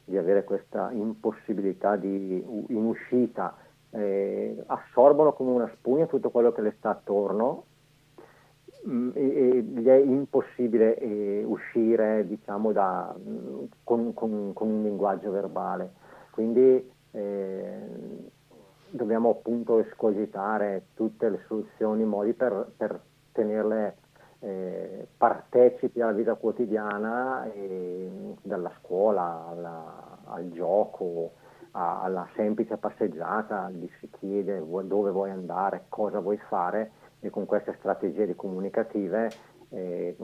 di 0.03 0.17
avere 0.17 0.43
questa 0.43 0.91
impossibilità 0.91 1.95
di, 1.95 2.43
in 2.69 2.86
uscita, 2.86 3.58
eh, 3.89 4.63
assorbono 4.67 5.34
come 5.34 5.51
una 5.51 5.71
spugna 5.77 6.05
tutto 6.08 6.29
quello 6.29 6.51
che 6.51 6.62
le 6.62 6.75
sta 6.77 6.91
attorno 6.91 7.65
Mm, 7.65 7.74
gli 8.86 9.86
è 9.86 9.95
impossibile 9.95 10.98
eh, 10.98 11.43
uscire 11.43 12.28
diciamo, 12.28 12.71
da, 12.71 13.15
mm, 13.17 13.63
con, 13.84 14.13
con, 14.13 14.54
con, 14.54 14.69
un 14.69 14.84
linguaggio 14.84 15.32
verbale. 15.32 15.93
Quindi 16.30 16.91
eh, 17.12 17.80
dobbiamo 18.89 19.32
appunto 19.32 19.80
escogitare 19.80 20.88
tutte 20.93 21.30
le 21.30 21.41
soluzioni, 21.48 22.04
i 22.04 22.06
modi 22.06 22.34
per, 22.34 22.71
per 22.78 23.00
tenerle 23.32 23.95
eh, 24.39 25.08
partecipi 25.17 26.02
alla 26.02 26.12
vita 26.12 26.36
quotidiana, 26.36 27.50
dalla 28.43 28.71
scuola 28.82 29.48
alla, 29.50 30.19
al 30.26 30.52
gioco, 30.52 31.32
a, 31.71 32.04
alla 32.04 32.28
semplice 32.36 32.78
passeggiata, 32.78 33.71
gli 33.71 33.89
si 34.00 34.10
chiede 34.19 34.63
dove 34.84 35.10
vuoi 35.10 35.32
andare, 35.32 35.86
cosa 35.89 36.19
vuoi 36.19 36.38
fare 36.38 36.91
e 37.25 37.29
con 37.29 37.45
queste 37.45 37.75
strategie 37.79 38.35
comunicative 38.35 39.29
eh, 39.69 40.15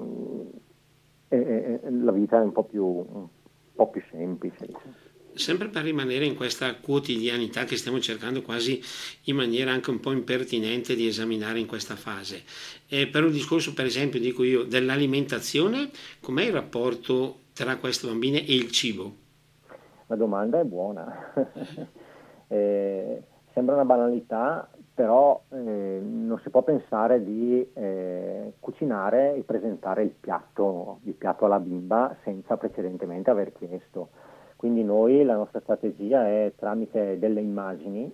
eh, 1.29 1.79
la 1.89 2.11
vita 2.11 2.37
è 2.37 2.43
un 2.43 2.51
po' 2.51 2.63
più, 2.63 2.85
un 2.85 3.27
po 3.73 3.89
più 3.89 4.01
semplice. 4.11 4.65
Diciamo. 4.65 4.93
Sempre 5.33 5.69
per 5.69 5.83
rimanere 5.83 6.25
in 6.25 6.35
questa 6.35 6.75
quotidianità 6.75 7.63
che 7.63 7.77
stiamo 7.77 7.99
cercando 7.99 8.41
quasi 8.41 8.81
in 9.25 9.37
maniera 9.37 9.71
anche 9.71 9.89
un 9.89 9.99
po' 9.99 10.11
impertinente 10.11 10.93
di 10.93 11.07
esaminare 11.07 11.59
in 11.59 11.67
questa 11.67 11.95
fase. 11.95 12.43
Eh, 12.87 13.07
per 13.07 13.23
un 13.23 13.31
discorso, 13.31 13.73
per 13.73 13.85
esempio, 13.85 14.19
dico 14.19 14.43
io, 14.43 14.63
dell'alimentazione, 14.63 15.89
com'è 16.19 16.43
il 16.43 16.51
rapporto 16.51 17.37
tra 17.53 17.77
queste 17.77 18.07
bambine 18.07 18.45
e 18.45 18.53
il 18.53 18.71
cibo? 18.71 19.15
La 20.07 20.17
domanda 20.17 20.59
è 20.59 20.63
buona. 20.65 21.33
eh, 22.47 23.23
sembra 23.53 23.75
una 23.75 23.85
banalità, 23.85 24.69
però 24.93 25.41
eh, 25.49 25.56
non 26.04 26.39
si 26.43 26.49
può 26.49 26.63
pensare 26.63 27.23
di 27.23 27.65
eh, 27.73 28.54
cucinare 28.60 29.36
e 29.36 29.43
presentare 29.43 30.04
il 30.04 30.10
piatto, 30.10 30.99
il 31.04 31.13
piatto 31.13 31.45
alla 31.45 31.60
bimba 31.60 32.15
senza 32.23 32.58
precedentemente 32.58 33.30
aver 33.30 33.54
chiesto. 33.54 34.10
Quindi 34.56 34.84
noi 34.84 35.23
la 35.23 35.36
nostra 35.36 35.60
strategia 35.62 36.27
è 36.27 36.54
tramite 36.56 37.17
delle 37.17 37.41
immagini 37.41 38.13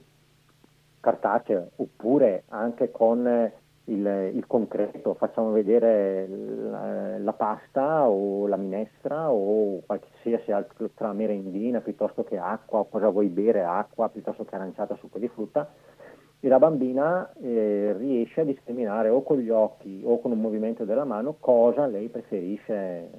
cartacee 1.00 1.72
oppure 1.76 2.44
anche 2.50 2.92
con 2.92 3.52
il, 3.86 4.32
il 4.34 4.46
concreto, 4.48 5.14
facciamo 5.14 5.52
vedere 5.52 6.28
la, 6.28 7.18
la, 7.20 7.34
pasta 7.34 8.08
o 8.10 8.46
la 8.48 8.58
minestra 8.58 9.32
o 9.32 9.82
qualsiasi 9.86 10.52
altra 10.52 11.14
merendina 11.14 11.80
piuttosto 11.80 12.24
che 12.24 12.38
acqua 12.38 12.80
o 12.80 12.90
cosa 12.90 13.10
vuoi 13.10 13.28
bere, 13.28 13.64
acqua 13.64 14.10
piuttosto 14.10 14.44
che 14.44 14.56
aranciata, 14.56 14.96
succo 14.96 15.20
di 15.20 15.28
frutta 15.30 15.70
e 16.40 16.48
la 16.48 16.60
bambina 16.60 17.32
eh, 17.42 17.94
riesce 17.98 18.42
a 18.42 18.46
discriminare 18.46 19.10
o 19.10 19.24
con 19.24 19.40
gli 19.40 19.50
occhi 19.50 20.02
o 20.04 20.20
con 20.20 20.32
un 20.32 20.40
movimento 20.40 20.86
della 20.86 21.04
mano 21.04 21.36
cosa 21.40 21.88
lei 21.88 22.10
preferisce 22.10 23.10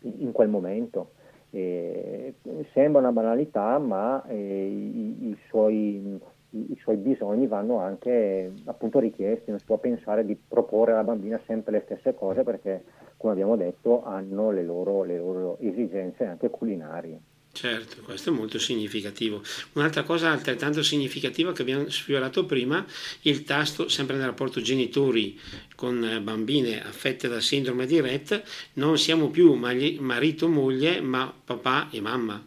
in 0.00 0.32
quel 0.32 0.48
momento. 0.48 1.12
Eh, 1.50 2.34
sembra 2.72 3.00
una 3.00 3.12
banalità, 3.12 3.78
ma 3.78 4.24
eh, 4.26 4.66
i, 4.66 5.28
i, 5.28 5.38
suoi, 5.48 6.18
i, 6.50 6.76
suoi, 6.80 6.96
bisogni 6.96 7.46
vanno 7.46 7.78
anche 7.78 8.50
appunto 8.64 8.98
richiesti, 8.98 9.50
non 9.50 9.58
si 9.58 9.66
può 9.66 9.76
pensare 9.76 10.24
di 10.24 10.34
proporre 10.34 10.92
alla 10.92 11.04
bambina 11.04 11.38
sempre 11.44 11.72
le 11.72 11.82
stesse 11.84 12.14
cose 12.14 12.42
perché, 12.42 12.84
come 13.18 13.32
abbiamo 13.32 13.56
detto, 13.56 14.02
hanno 14.02 14.50
le 14.50 14.62
loro, 14.62 15.02
le 15.02 15.18
loro 15.18 15.58
esigenze 15.60 16.24
anche 16.24 16.48
culinarie. 16.48 17.20
Certo, 17.54 18.02
questo 18.02 18.30
è 18.30 18.32
molto 18.32 18.58
significativo. 18.58 19.42
Un'altra 19.74 20.04
cosa 20.04 20.30
altrettanto 20.30 20.82
significativa 20.82 21.52
che 21.52 21.60
abbiamo 21.60 21.86
sfiorato 21.90 22.46
prima, 22.46 22.82
il 23.22 23.44
tasto, 23.44 23.88
sempre 23.88 24.16
nel 24.16 24.24
rapporto 24.24 24.62
genitori 24.62 25.38
con 25.76 26.02
eh, 26.02 26.20
bambine 26.20 26.82
affette 26.82 27.28
da 27.28 27.40
sindrome 27.40 27.84
di 27.84 28.00
Rett, 28.00 28.42
non 28.74 28.96
siamo 28.96 29.28
più 29.28 29.52
marito 29.52 30.48
moglie, 30.48 31.02
ma 31.02 31.32
papà 31.44 31.88
e 31.90 32.00
mamma. 32.00 32.42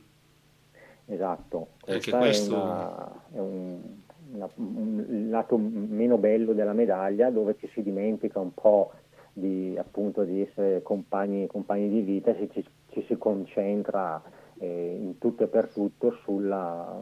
Esatto, 1.06 1.68
Anche 1.86 2.12
questo... 2.12 2.56
è, 2.56 2.58
una, 2.58 3.12
è 3.32 3.40
un, 3.40 3.80
una, 4.32 4.50
un 4.56 5.28
lato 5.30 5.56
meno 5.56 6.18
bello 6.18 6.54
della 6.54 6.74
medaglia 6.74 7.30
dove 7.30 7.56
ci 7.60 7.70
si 7.74 7.84
dimentica 7.84 8.40
un 8.40 8.56
po' 8.56 8.92
di, 9.32 9.76
appunto, 9.78 10.24
di 10.24 10.42
essere 10.42 10.82
compagni, 10.82 11.46
compagni 11.46 11.90
di 11.90 12.02
vita 12.02 12.36
e 12.36 12.50
ci, 12.52 12.66
ci 12.92 13.04
si 13.08 13.16
concentra 13.20 14.20
eh, 14.60 14.98
in 15.00 15.18
tutto 15.18 15.44
e 15.44 15.48
per 15.48 15.70
tutto 15.70 16.12
sulla, 16.24 17.00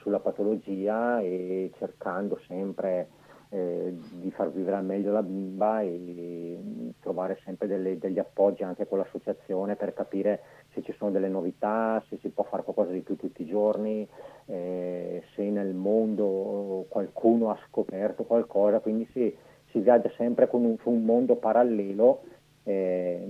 sulla 0.00 0.20
patologia 0.20 1.20
e 1.20 1.70
cercando 1.78 2.38
sempre 2.46 3.08
eh, 3.50 3.94
di 4.20 4.30
far 4.32 4.50
vivere 4.50 4.76
al 4.76 4.84
meglio 4.84 5.12
la 5.12 5.22
bimba 5.22 5.80
e 5.80 6.58
trovare 7.00 7.38
sempre 7.44 7.68
delle, 7.68 7.98
degli 7.98 8.18
appoggi 8.18 8.64
anche 8.64 8.88
con 8.88 8.98
l'associazione 8.98 9.76
per 9.76 9.94
capire 9.94 10.40
se 10.72 10.82
ci 10.82 10.92
sono 10.98 11.10
delle 11.10 11.28
novità, 11.28 12.02
se 12.08 12.18
si 12.20 12.28
può 12.28 12.44
fare 12.44 12.64
qualcosa 12.64 12.90
di 12.90 13.00
più 13.00 13.16
tutti 13.16 13.42
i 13.42 13.46
giorni, 13.46 14.06
eh, 14.46 15.22
se 15.34 15.42
nel 15.48 15.74
mondo 15.74 16.86
qualcuno 16.88 17.50
ha 17.50 17.58
scoperto 17.68 18.24
qualcosa, 18.24 18.80
quindi 18.80 19.08
si, 19.12 19.34
si 19.70 19.78
viaggia 19.78 20.10
sempre 20.16 20.48
un, 20.50 20.76
su 20.80 20.90
un 20.90 21.04
mondo 21.04 21.36
parallelo. 21.36 22.22
Eh, 22.64 23.24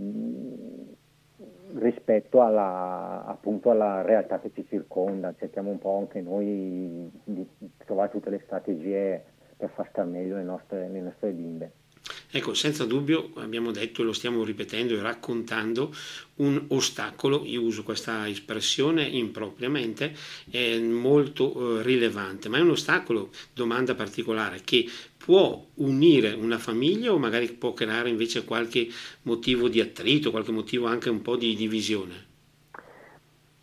rispetto 1.74 2.42
alla, 2.42 3.24
appunto 3.26 3.70
alla 3.70 4.02
realtà 4.02 4.38
che 4.40 4.50
ci 4.54 4.66
circonda, 4.66 5.34
cerchiamo 5.38 5.70
un 5.70 5.78
po' 5.78 5.98
anche 5.98 6.20
noi 6.20 7.10
di 7.24 7.48
trovare 7.78 8.10
tutte 8.10 8.30
le 8.30 8.40
strategie 8.44 9.24
per 9.56 9.70
far 9.70 9.88
star 9.88 10.06
meglio 10.06 10.36
le 10.36 10.42
nostre, 10.42 10.88
le 10.88 11.00
nostre 11.00 11.30
bimbe. 11.30 11.72
Ecco, 12.30 12.54
senza 12.54 12.84
dubbio, 12.84 13.30
abbiamo 13.36 13.70
detto 13.70 14.02
e 14.02 14.04
lo 14.04 14.12
stiamo 14.12 14.42
ripetendo 14.44 14.94
e 14.94 15.00
raccontando, 15.00 15.94
un 16.36 16.64
ostacolo, 16.68 17.44
io 17.46 17.62
uso 17.62 17.82
questa 17.82 18.28
espressione 18.28 19.04
impropriamente, 19.04 20.14
è 20.50 20.78
molto 20.78 21.78
eh, 21.78 21.82
rilevante, 21.82 22.48
ma 22.48 22.58
è 22.58 22.60
un 22.60 22.70
ostacolo, 22.70 23.30
domanda 23.54 23.94
particolare, 23.94 24.62
che 24.64 24.88
può 25.16 25.66
unire 25.74 26.32
una 26.32 26.58
famiglia 26.58 27.12
o 27.12 27.18
magari 27.18 27.50
può 27.52 27.72
creare 27.72 28.10
invece 28.10 28.44
qualche 28.44 28.88
motivo 29.22 29.68
di 29.68 29.80
attrito, 29.80 30.30
qualche 30.30 30.52
motivo 30.52 30.86
anche 30.86 31.08
un 31.08 31.22
po' 31.22 31.36
di 31.36 31.54
divisione? 31.54 32.34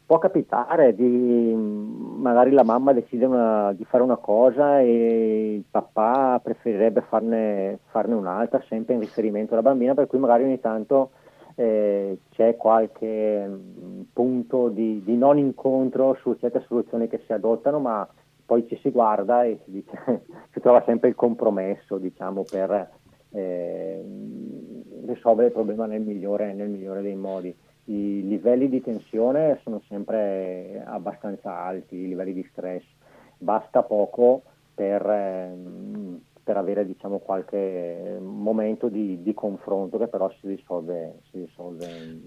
Può 0.06 0.18
capitare 0.18 0.94
di 0.96 1.54
magari 1.56 2.52
la 2.52 2.64
mamma 2.64 2.94
decide 2.94 3.26
una, 3.26 3.74
di 3.74 3.86
fare 3.86 4.04
una 4.04 4.18
cosa 4.18 4.80
e 4.80 5.56
il 5.56 5.64
papà 5.70 6.40
preferirebbe 6.44 7.02
farne, 7.02 7.80
farne, 7.90 8.16
un'altra, 8.16 8.64
sempre 8.68 8.94
in 8.94 9.00
riferimento 9.00 9.54
alla 9.54 9.62
bambina, 9.62 9.94
per 9.94 10.08
cui 10.08 10.20
magari 10.20 10.44
ogni 10.44 10.60
tanto 10.60 11.12
eh, 11.56 12.20
c'è 12.32 12.56
qualche 12.56 13.48
mm, 13.48 14.02
punto 14.14 14.70
di, 14.70 15.02
di, 15.04 15.16
non 15.16 15.38
incontro 15.38 16.16
su 16.22 16.36
certe 16.36 16.64
soluzioni 16.68 17.08
che 17.08 17.22
si 17.26 17.34
adottano, 17.34 17.80
ma 17.80 18.08
poi 18.46 18.68
ci 18.68 18.78
si 18.82 18.92
guarda 18.92 19.44
e 19.44 19.60
si, 19.64 19.72
dice, 19.72 19.92
si 20.52 20.60
trova 20.60 20.84
sempre 20.86 21.10
il 21.10 21.16
compromesso 21.16 21.98
diciamo, 21.98 22.44
per 22.50 22.90
eh, 23.32 24.04
risolvere 25.06 25.48
il 25.48 25.54
problema 25.54 25.86
nel 25.86 26.02
migliore, 26.02 26.54
nel 26.54 26.70
migliore 26.70 27.02
dei 27.02 27.16
modi 27.16 27.56
i 27.86 28.26
livelli 28.28 28.70
di 28.70 28.82
tensione 28.82 29.60
sono 29.64 29.82
sempre 29.88 30.84
abbastanza 30.86 31.58
alti, 31.58 31.96
i 31.96 32.08
livelli 32.08 32.34
di 32.34 32.48
stress, 32.52 32.84
basta 33.38 33.84
poco 33.84 34.44
per, 34.74 35.06
ehm, 35.06 36.22
per 36.44 36.58
avere 36.58 36.86
diciamo, 36.86 37.20
qualche 37.20 38.18
momento 38.22 38.88
di, 38.88 39.22
di, 39.22 39.34
confronto 39.34 39.98
che 39.98 40.08
però 40.08 40.32
si 40.40 40.48
risolve. 40.48 41.20
Si 41.30 41.40
risolve 41.40 42.22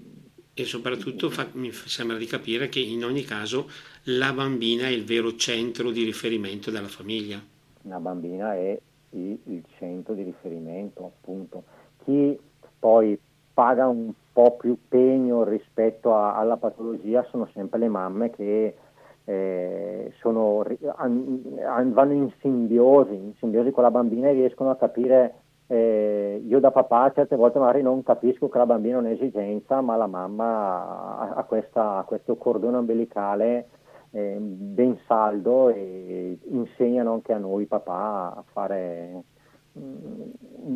e 0.59 0.65
soprattutto 0.65 1.29
fa, 1.29 1.47
mi 1.53 1.71
sembra 1.71 2.17
di 2.17 2.25
capire 2.25 2.71
che 2.71 2.81
in 2.81 3.05
ogni 3.05 3.25
caso 3.25 3.69
la 4.05 4.33
bambina 4.33 4.87
è 4.87 4.91
il 4.91 5.05
vero 5.05 5.37
centro 5.37 5.91
di 5.91 6.03
riferimento 6.03 6.71
della 6.71 6.89
famiglia. 6.89 7.39
La 7.83 7.99
bambina 7.99 8.55
è 8.55 8.81
il, 9.11 9.39
il 9.45 9.63
centro 9.77 10.15
di 10.15 10.23
riferimento, 10.23 11.05
appunto. 11.05 11.65
Chi 12.03 12.39
poi 12.79 13.19
paga 13.53 13.87
un 13.87 14.13
po' 14.37 14.57
più 14.59 14.77
pegno 14.87 15.45
rispetto 15.45 16.15
a, 16.15 16.37
alla 16.37 16.59
patologia 16.59 17.25
sono 17.31 17.49
sempre 17.55 17.79
le 17.79 17.89
mamme 17.89 18.29
che 18.29 18.77
eh, 19.25 20.13
sono, 20.21 20.63
an, 20.97 21.59
an, 21.65 21.93
vanno 21.95 22.13
in 22.13 22.31
simbiosi, 22.41 23.15
in 23.15 23.33
simbiosi 23.39 23.71
con 23.71 23.83
la 23.83 23.91
bambina 23.91 24.29
e 24.29 24.35
riescono 24.35 24.69
a 24.69 24.77
capire, 24.77 25.37
eh, 25.69 26.43
io 26.47 26.61
da 26.61 26.71
papà 26.71 27.13
certe 27.15 27.35
volte 27.35 27.59
magari 27.59 27.81
non 27.81 28.03
capisco 28.03 28.51
che 28.51 28.59
la 28.59 28.67
bambina 28.67 28.97
ha 28.97 29.01
un'esigenza, 29.01 29.81
ma 29.81 29.97
la 29.97 30.07
mamma 30.07 31.19
ha, 31.19 31.31
ha, 31.37 31.45
questa, 31.45 31.97
ha 31.97 32.03
questo 32.03 32.37
cordone 32.37 32.77
umbilicale 32.77 33.69
eh, 34.11 34.37
ben 34.39 34.99
saldo 35.07 35.71
e 35.71 36.39
insegnano 36.51 37.15
anche 37.15 37.33
a 37.33 37.39
noi 37.39 37.65
papà 37.65 38.35
a 38.37 38.45
fare 38.53 39.23
un, 39.73 40.31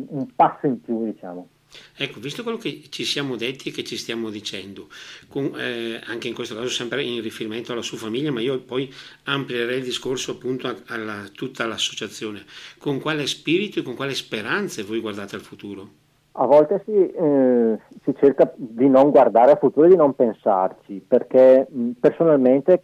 un 0.09 0.27
passo 0.35 0.65
in 0.65 0.81
più 0.81 1.03
diciamo. 1.03 1.50
Ecco, 1.95 2.19
visto 2.19 2.43
quello 2.43 2.57
che 2.57 2.83
ci 2.89 3.03
siamo 3.03 3.35
detti 3.35 3.69
e 3.69 3.71
che 3.71 3.83
ci 3.83 3.97
stiamo 3.97 4.29
dicendo, 4.29 4.87
con, 5.27 5.53
eh, 5.57 6.01
anche 6.05 6.27
in 6.27 6.33
questo 6.33 6.55
caso 6.55 6.67
sempre 6.67 7.03
in 7.03 7.21
riferimento 7.21 7.71
alla 7.71 7.81
sua 7.81 7.97
famiglia, 7.97 8.31
ma 8.31 8.41
io 8.41 8.59
poi 8.61 8.91
amplierei 9.25 9.77
il 9.77 9.83
discorso 9.83 10.31
appunto 10.31 10.67
a, 10.67 10.75
alla, 10.87 11.23
tutta 11.33 11.65
l'associazione, 11.65 12.43
con 12.77 12.99
quale 12.99 13.27
spirito 13.27 13.79
e 13.79 13.83
con 13.83 13.95
quale 13.95 14.15
speranze 14.15 14.83
voi 14.83 14.99
guardate 14.99 15.35
al 15.35 15.41
futuro? 15.41 15.99
A 16.33 16.45
volte 16.45 16.81
si, 16.85 16.91
eh, 16.91 17.77
si 18.03 18.15
cerca 18.17 18.51
di 18.55 18.87
non 18.87 19.09
guardare 19.09 19.51
al 19.51 19.57
futuro 19.57 19.85
e 19.85 19.89
di 19.89 19.97
non 19.97 20.15
pensarci, 20.15 21.03
perché 21.05 21.67
personalmente 21.99 22.83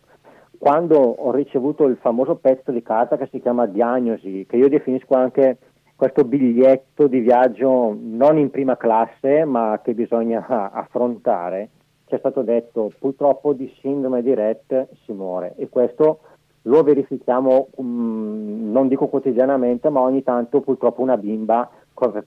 quando 0.58 0.97
ho 0.97 1.32
ricevuto 1.32 1.86
il 1.86 1.97
famoso 2.02 2.36
pezzo 2.36 2.71
di 2.71 2.82
carta 2.82 3.17
che 3.17 3.30
si 3.32 3.39
chiama 3.39 3.65
diagnosi, 3.65 4.45
che 4.50 4.58
io 4.58 4.69
definisco 4.69 5.13
anche 5.13 5.58
questo 5.97 6.23
biglietto 6.25 7.07
di 7.07 7.19
viaggio 7.19 7.97
non 7.99 8.38
in 8.38 8.51
prima 8.51 8.77
classe 8.77 9.43
ma 9.45 9.81
che 9.83 9.95
bisogna 9.95 10.45
affrontare, 10.71 11.69
ci 12.05 12.13
è 12.13 12.19
stato 12.19 12.43
detto 12.43 12.91
purtroppo 12.99 13.53
di 13.53 13.73
sindrome 13.81 14.21
di 14.21 14.33
Rett 14.36 14.89
si 15.03 15.12
muore 15.12 15.55
e 15.57 15.67
questo 15.69 16.19
lo 16.62 16.83
verifichiamo 16.83 17.69
um, 17.77 18.69
non 18.71 18.88
dico 18.88 19.07
quotidianamente 19.07 19.89
ma 19.89 20.01
ogni 20.01 20.21
tanto 20.21 20.62
purtroppo 20.62 21.01
una 21.01 21.17
bimba 21.17 21.67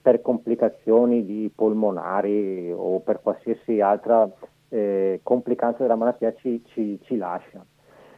per 0.03 0.21
complicazioni 0.21 1.25
di 1.25 1.49
polmonari 1.55 2.73
o 2.75 2.99
per 2.99 3.21
qualsiasi 3.23 3.81
altra 3.81 4.29
eh, 4.69 5.21
complicanza 5.23 5.83
della 5.83 5.95
malattia 5.95 6.35
ci, 6.35 6.61
ci, 6.67 6.99
ci, 7.05 7.17
lascia. 7.17 7.65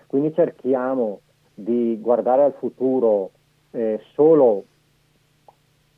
Quindi 0.06 0.32
cerchiamo 0.32 1.20
di 1.52 1.98
guardare 2.00 2.44
al 2.44 2.54
futuro 2.54 3.32
eh, 3.72 4.00
solo 4.14 4.64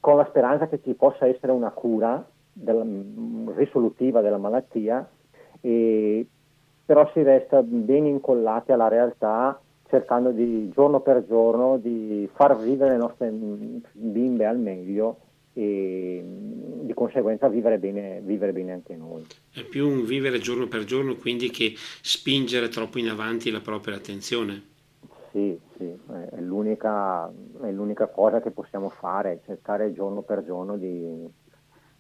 con 0.05 0.19
la 0.19 0.27
speranza 0.29 0.69
che 0.69 0.81
ci 0.85 0.93
possa 0.93 1.27
essere 1.27 1.51
una 1.51 1.71
cura 1.71 2.23
della, 2.53 2.85
mm, 2.85 3.57
risolutiva 3.57 4.21
della 4.21 4.37
malattia, 4.37 5.09
e, 5.63 6.27
però 6.85 7.11
si 7.15 7.23
resta 7.23 7.63
ben 7.63 8.05
incollati 8.05 8.71
alla 8.71 8.89
realtà 8.89 9.59
cercando 9.89 10.31
di 10.31 10.69
giorno 10.75 11.01
per 11.01 11.25
giorno 11.27 11.79
di 11.79 12.29
far 12.35 12.55
vivere 12.59 12.91
le 12.91 12.97
nostre 12.99 13.31
mm, 13.31 13.77
bimbe 13.93 14.45
al 14.45 14.59
meglio 14.59 15.21
e 15.55 16.21
mm, 16.23 16.81
di 16.85 16.93
conseguenza 16.93 17.49
vivere 17.49 17.79
bene, 17.79 18.21
vivere 18.23 18.53
bene 18.53 18.73
anche 18.73 18.95
noi. 18.97 19.25
È 19.55 19.63
più 19.63 19.89
un 19.89 20.05
vivere 20.05 20.39
giorno 20.39 20.69
per 20.69 20.85
giorno 20.85 21.15
quindi 21.15 21.49
che 21.49 21.73
spingere 22.03 22.69
troppo 22.69 22.99
in 22.99 23.09
avanti 23.09 23.51
la 23.51 23.61
propria 23.61 23.97
attenzione. 23.97 24.74
Sì, 25.35 25.61
sì, 25.77 26.01
è 26.31 26.41
l'unica, 26.41 27.29
è 27.61 27.73
l'unica 27.73 28.07
cosa 28.07 28.41
che 28.41 28.53
possiamo 28.53 28.89
fare, 28.89 29.41
cercare 29.45 29.93
giorno 29.93 30.23
per 30.23 30.45
giorno 30.45 30.77
di, 30.77 31.29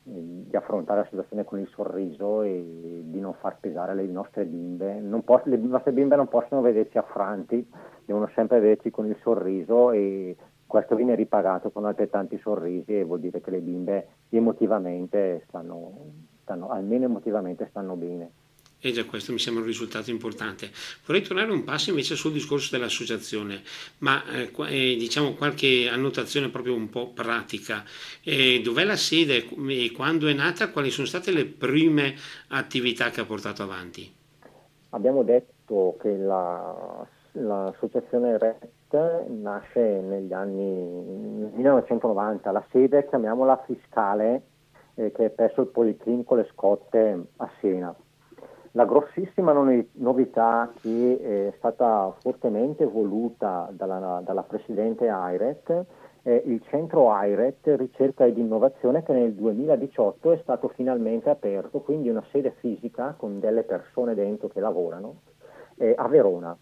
di, 0.04 0.56
affrontare 0.56 1.00
la 1.00 1.06
situazione 1.06 1.42
con 1.42 1.58
il 1.58 1.66
sorriso 1.66 2.42
e 2.42 3.02
di 3.02 3.18
non 3.18 3.34
far 3.34 3.58
pesare 3.58 3.92
le 3.96 4.06
nostre 4.06 4.44
bimbe. 4.44 5.02
Posso, 5.24 5.48
le 5.48 5.56
nostre 5.56 5.90
bimbe 5.90 6.14
non 6.14 6.28
possono 6.28 6.60
vederci 6.60 6.96
affranti, 6.96 7.68
devono 8.04 8.30
sempre 8.36 8.60
vederci 8.60 8.92
con 8.92 9.06
il 9.06 9.16
sorriso 9.20 9.90
e 9.90 10.36
questo 10.64 10.94
viene 10.94 11.16
ripagato 11.16 11.72
con 11.72 11.86
altrettanti 11.86 12.38
sorrisi 12.38 13.00
e 13.00 13.02
vuol 13.02 13.18
dire 13.18 13.40
che 13.40 13.50
le 13.50 13.58
bimbe 13.58 14.08
emotivamente 14.28 15.42
stanno, 15.48 15.90
stanno 16.42 16.68
almeno 16.68 17.06
emotivamente 17.06 17.66
stanno 17.68 17.96
bene. 17.96 18.30
E 18.86 18.92
già 18.92 19.06
questo 19.06 19.32
mi 19.32 19.38
sembra 19.38 19.62
un 19.62 19.68
risultato 19.68 20.10
importante. 20.10 20.68
Vorrei 21.06 21.22
tornare 21.22 21.50
un 21.50 21.64
passo 21.64 21.88
invece 21.88 22.16
sul 22.16 22.32
discorso 22.32 22.68
dell'associazione, 22.70 23.62
ma 24.00 24.22
eh, 24.30 24.50
eh, 24.68 24.96
diciamo 24.96 25.32
qualche 25.32 25.88
annotazione 25.90 26.50
proprio 26.50 26.74
un 26.74 26.90
po' 26.90 27.08
pratica. 27.08 27.82
Eh, 28.22 28.60
dov'è 28.62 28.84
la 28.84 28.96
sede 28.96 29.46
e 29.68 29.90
quando 29.90 30.26
è 30.26 30.34
nata? 30.34 30.68
Quali 30.68 30.90
sono 30.90 31.06
state 31.06 31.32
le 31.32 31.46
prime 31.46 32.14
attività 32.48 33.08
che 33.08 33.22
ha 33.22 33.24
portato 33.24 33.62
avanti? 33.62 34.14
Abbiamo 34.90 35.22
detto 35.22 35.96
che 35.98 36.14
la, 36.18 37.06
l'associazione 37.32 38.36
RET 38.36 39.28
nasce 39.28 39.80
negli 39.80 40.34
anni 40.34 41.50
1990, 41.54 42.52
la 42.52 42.64
sede 42.70 43.08
chiamiamola 43.08 43.64
fiscale 43.66 44.42
eh, 44.96 45.10
che 45.10 45.24
è 45.24 45.30
presso 45.30 45.62
il 45.62 45.68
Policlinico 45.68 46.34
Le 46.34 46.46
Scotte 46.52 47.28
a 47.38 47.50
Siena 47.60 47.94
la 48.76 48.84
grossissima 48.86 49.52
novità 49.52 50.72
che 50.80 51.48
è 51.50 51.54
stata 51.58 52.12
fortemente 52.20 52.84
voluta 52.84 53.68
dalla, 53.70 54.20
dalla 54.24 54.42
Presidente 54.42 55.08
AIRET 55.08 55.84
è 56.22 56.42
il 56.44 56.60
centro 56.68 57.12
AIRET 57.12 57.76
Ricerca 57.76 58.24
ed 58.24 58.36
Innovazione 58.36 59.04
che 59.04 59.12
nel 59.12 59.34
2018 59.34 60.32
è 60.32 60.38
stato 60.42 60.68
finalmente 60.68 61.30
aperto, 61.30 61.82
quindi 61.82 62.08
una 62.08 62.24
sede 62.32 62.54
fisica 62.58 63.14
con 63.16 63.38
delle 63.38 63.62
persone 63.62 64.14
dentro 64.14 64.48
che 64.48 64.58
lavorano 64.58 65.20
eh, 65.76 65.94
a 65.96 66.08
Verona. 66.08 66.56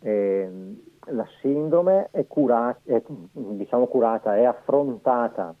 Eh, 0.00 0.50
la 1.06 1.26
sindrome 1.40 2.10
è, 2.12 2.26
curata, 2.28 2.78
è, 2.84 3.02
diciamo 3.32 3.86
curata, 3.86 4.36
è 4.36 4.44
affrontata 4.44 5.54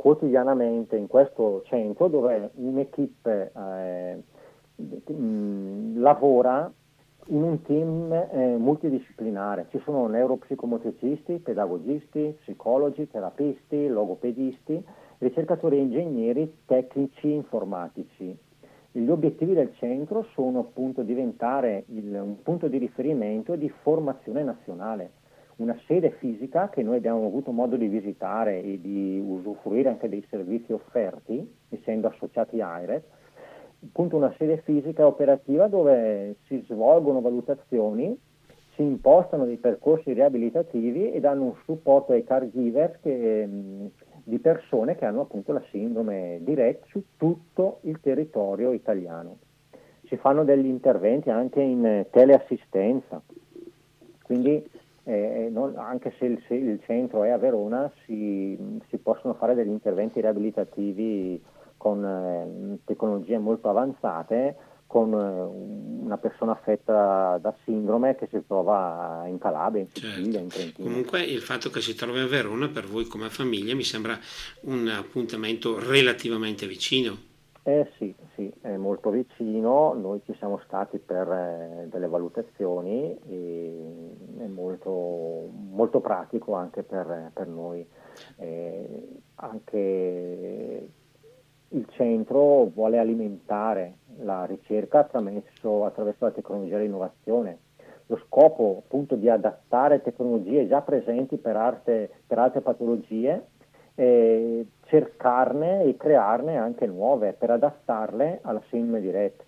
quotidianamente 0.00 0.96
in 0.96 1.08
questo 1.08 1.60
centro 1.66 2.08
dove 2.08 2.52
un'equipe 2.54 3.52
eh, 3.54 4.22
mh, 5.12 6.00
lavora 6.00 6.72
in 7.26 7.42
un 7.42 7.60
team 7.60 8.10
eh, 8.10 8.56
multidisciplinare. 8.56 9.66
Ci 9.68 9.78
sono 9.84 10.06
neuropsicomotricisti, 10.06 11.40
pedagogisti, 11.40 12.34
psicologi, 12.40 13.10
terapisti, 13.10 13.88
logopedisti, 13.88 14.82
ricercatori 15.18 15.78
ingegneri 15.78 16.50
tecnici 16.64 17.30
informatici. 17.30 18.34
Gli 18.92 19.08
obiettivi 19.10 19.52
del 19.52 19.74
centro 19.74 20.24
sono 20.32 20.60
appunto 20.60 21.02
diventare 21.02 21.84
il, 21.88 22.14
un 22.14 22.40
punto 22.42 22.68
di 22.68 22.78
riferimento 22.78 23.52
e 23.52 23.58
di 23.58 23.68
formazione 23.68 24.42
nazionale 24.42 25.18
una 25.60 25.78
sede 25.86 26.10
fisica 26.12 26.70
che 26.70 26.82
noi 26.82 26.96
abbiamo 26.96 27.26
avuto 27.26 27.52
modo 27.52 27.76
di 27.76 27.86
visitare 27.86 28.62
e 28.62 28.80
di 28.80 29.22
usufruire 29.24 29.90
anche 29.90 30.08
dei 30.08 30.24
servizi 30.30 30.72
offerti, 30.72 31.56
essendo 31.68 32.08
associati 32.08 32.60
a 32.62 32.80
IRES, 32.80 33.02
appunto 33.84 34.16
una 34.16 34.34
sede 34.38 34.58
fisica 34.58 35.06
operativa 35.06 35.68
dove 35.68 36.36
si 36.46 36.62
svolgono 36.66 37.20
valutazioni, 37.20 38.18
si 38.74 38.82
impostano 38.82 39.44
dei 39.44 39.58
percorsi 39.58 40.12
riabilitativi 40.12 41.12
e 41.12 41.20
danno 41.20 41.44
un 41.44 41.54
supporto 41.64 42.12
ai 42.12 42.24
caregiver 42.24 42.98
che, 43.02 43.46
di 44.24 44.38
persone 44.38 44.96
che 44.96 45.04
hanno 45.04 45.22
appunto 45.22 45.52
la 45.52 45.62
sindrome 45.70 46.38
di 46.40 46.54
Rett 46.54 46.86
su 46.86 47.02
tutto 47.18 47.80
il 47.82 48.00
territorio 48.00 48.72
italiano. 48.72 49.36
si 50.04 50.16
fanno 50.16 50.42
degli 50.42 50.66
interventi 50.66 51.30
anche 51.30 51.60
in 51.60 52.06
teleassistenza, 52.10 53.22
quindi 54.24 54.68
eh, 55.04 55.48
non, 55.50 55.76
anche 55.76 56.14
se 56.18 56.26
il, 56.26 56.42
se 56.46 56.54
il, 56.54 56.80
centro 56.84 57.24
è 57.24 57.30
a 57.30 57.38
Verona 57.38 57.90
si, 58.04 58.56
si, 58.88 58.98
possono 58.98 59.34
fare 59.34 59.54
degli 59.54 59.68
interventi 59.68 60.20
riabilitativi 60.20 61.42
con 61.76 62.04
eh, 62.04 62.78
tecnologie 62.84 63.38
molto 63.38 63.70
avanzate 63.70 64.56
con 64.90 65.12
eh, 65.12 66.04
una 66.04 66.18
persona 66.18 66.50
affetta 66.50 67.38
da 67.40 67.54
sindrome 67.64 68.16
che 68.16 68.26
si 68.28 68.42
trova 68.44 69.24
in 69.28 69.38
Calabria, 69.38 69.82
in 69.82 69.88
Sicilia, 69.88 70.16
certo. 70.16 70.38
in 70.38 70.48
Trentino. 70.48 70.88
Comunque 70.88 71.22
il 71.22 71.40
fatto 71.42 71.70
che 71.70 71.80
si 71.80 71.94
trovi 71.94 72.18
a 72.18 72.26
Verona 72.26 72.68
per 72.68 72.86
voi 72.86 73.06
come 73.06 73.30
famiglia 73.30 73.74
mi 73.76 73.84
sembra 73.84 74.18
un 74.62 74.88
appuntamento 74.88 75.78
relativamente 75.78 76.66
vicino. 76.66 77.29
Eh 77.62 77.90
sì, 77.98 78.14
sì, 78.34 78.50
è 78.62 78.74
molto 78.76 79.10
vicino, 79.10 79.92
noi 79.92 80.22
ci 80.24 80.34
siamo 80.38 80.58
stati 80.64 80.98
per 80.98 81.30
eh, 81.30 81.88
delle 81.90 82.08
valutazioni 82.08 83.18
e 83.28 84.14
è 84.38 84.46
molto, 84.46 85.50
molto 85.70 86.00
pratico 86.00 86.54
anche 86.54 86.82
per, 86.82 87.30
per 87.34 87.46
noi. 87.46 87.86
Eh, 88.36 89.08
anche 89.34 90.88
il 91.68 91.86
centro 91.90 92.64
vuole 92.64 92.98
alimentare 92.98 93.98
la 94.20 94.46
ricerca 94.46 95.00
attraverso, 95.00 95.84
attraverso 95.84 96.24
la 96.24 96.30
tecnologia 96.30 96.78
e 96.78 96.82
l'innovazione. 96.82 97.58
Lo 98.06 98.18
scopo 98.26 98.82
appunto 98.84 99.16
di 99.16 99.28
adattare 99.28 100.00
tecnologie 100.00 100.66
già 100.66 100.80
presenti 100.80 101.36
per, 101.36 101.56
arte, 101.56 102.10
per 102.26 102.38
altre 102.38 102.62
patologie 102.62 103.48
e 103.94 104.66
cercarne 104.86 105.84
e 105.84 105.96
crearne 105.96 106.56
anche 106.56 106.86
nuove 106.86 107.32
per 107.32 107.50
adattarle 107.50 108.40
alla 108.42 108.62
sindrome 108.68 109.00
di 109.00 109.10
Rett. 109.10 109.42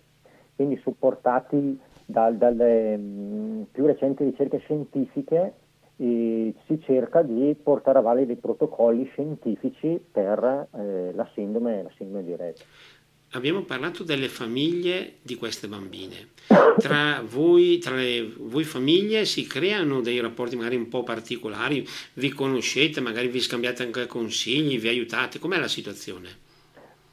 Quindi 0.55 0.77
supportati 0.77 1.79
dal, 2.05 2.37
dalle 2.37 2.97
mh, 2.97 3.01
mm, 3.01 3.61
più 3.71 3.85
recenti 3.85 4.23
ricerche 4.23 4.59
scientifiche 4.59 5.53
eh, 5.97 6.53
si 6.65 6.79
cerca 6.81 7.21
di 7.21 7.55
portare 7.61 7.99
avanti 7.99 8.25
dei 8.25 8.35
protocolli 8.35 9.05
scientifici 9.05 10.03
per 10.11 10.67
eh, 10.75 11.11
la, 11.13 11.27
sindrome, 11.33 11.83
la 11.83 11.91
sindrome 11.95 12.23
di 12.23 12.35
Rett. 12.35 12.65
Abbiamo 13.35 13.61
parlato 13.61 14.03
delle 14.03 14.27
famiglie 14.27 15.15
di 15.23 15.35
queste 15.35 15.67
bambine. 15.67 16.29
Tra 16.77 17.23
voi, 17.25 17.79
tra 17.79 17.95
le, 17.95 18.31
voi 18.37 18.63
famiglie 18.63 19.25
si 19.25 19.47
creano 19.47 20.01
dei 20.01 20.19
rapporti 20.19 20.55
magari 20.55 20.75
un 20.75 20.87
po' 20.87 21.01
particolari, 21.01 21.83
vi 22.13 22.29
conoscete, 22.29 23.01
magari 23.01 23.29
vi 23.29 23.39
scambiate 23.39 23.81
anche 23.81 24.05
consigli, 24.05 24.79
vi 24.79 24.87
aiutate, 24.87 25.39
com'è 25.39 25.57
la 25.57 25.67
situazione? 25.67 26.29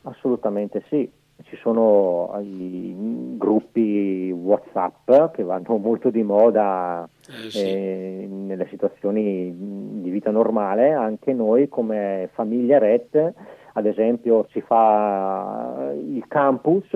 Assolutamente 0.03 0.85
sì, 0.89 1.11
ci 1.45 1.57
sono 1.57 2.39
i 2.43 2.95
gruppi 3.39 4.31
WhatsApp 4.31 5.33
che 5.33 5.43
vanno 5.43 5.79
molto 5.79 6.11
di 6.11 6.23
moda 6.23 7.09
eh, 7.29 7.51
sì. 7.51 7.59
eh, 7.61 8.29
nelle 8.29 8.67
situazioni 8.69 9.55
di 10.03 10.11
vita 10.11 10.31
normale, 10.31 10.93
anche 10.93 11.33
noi 11.33 11.69
come 11.69 12.29
famiglia 12.35 12.79
RET, 12.79 13.33
ad 13.75 13.87
esempio 13.87 14.47
si 14.51 14.61
fa 14.61 15.93
il 15.95 16.27
campus, 16.29 16.87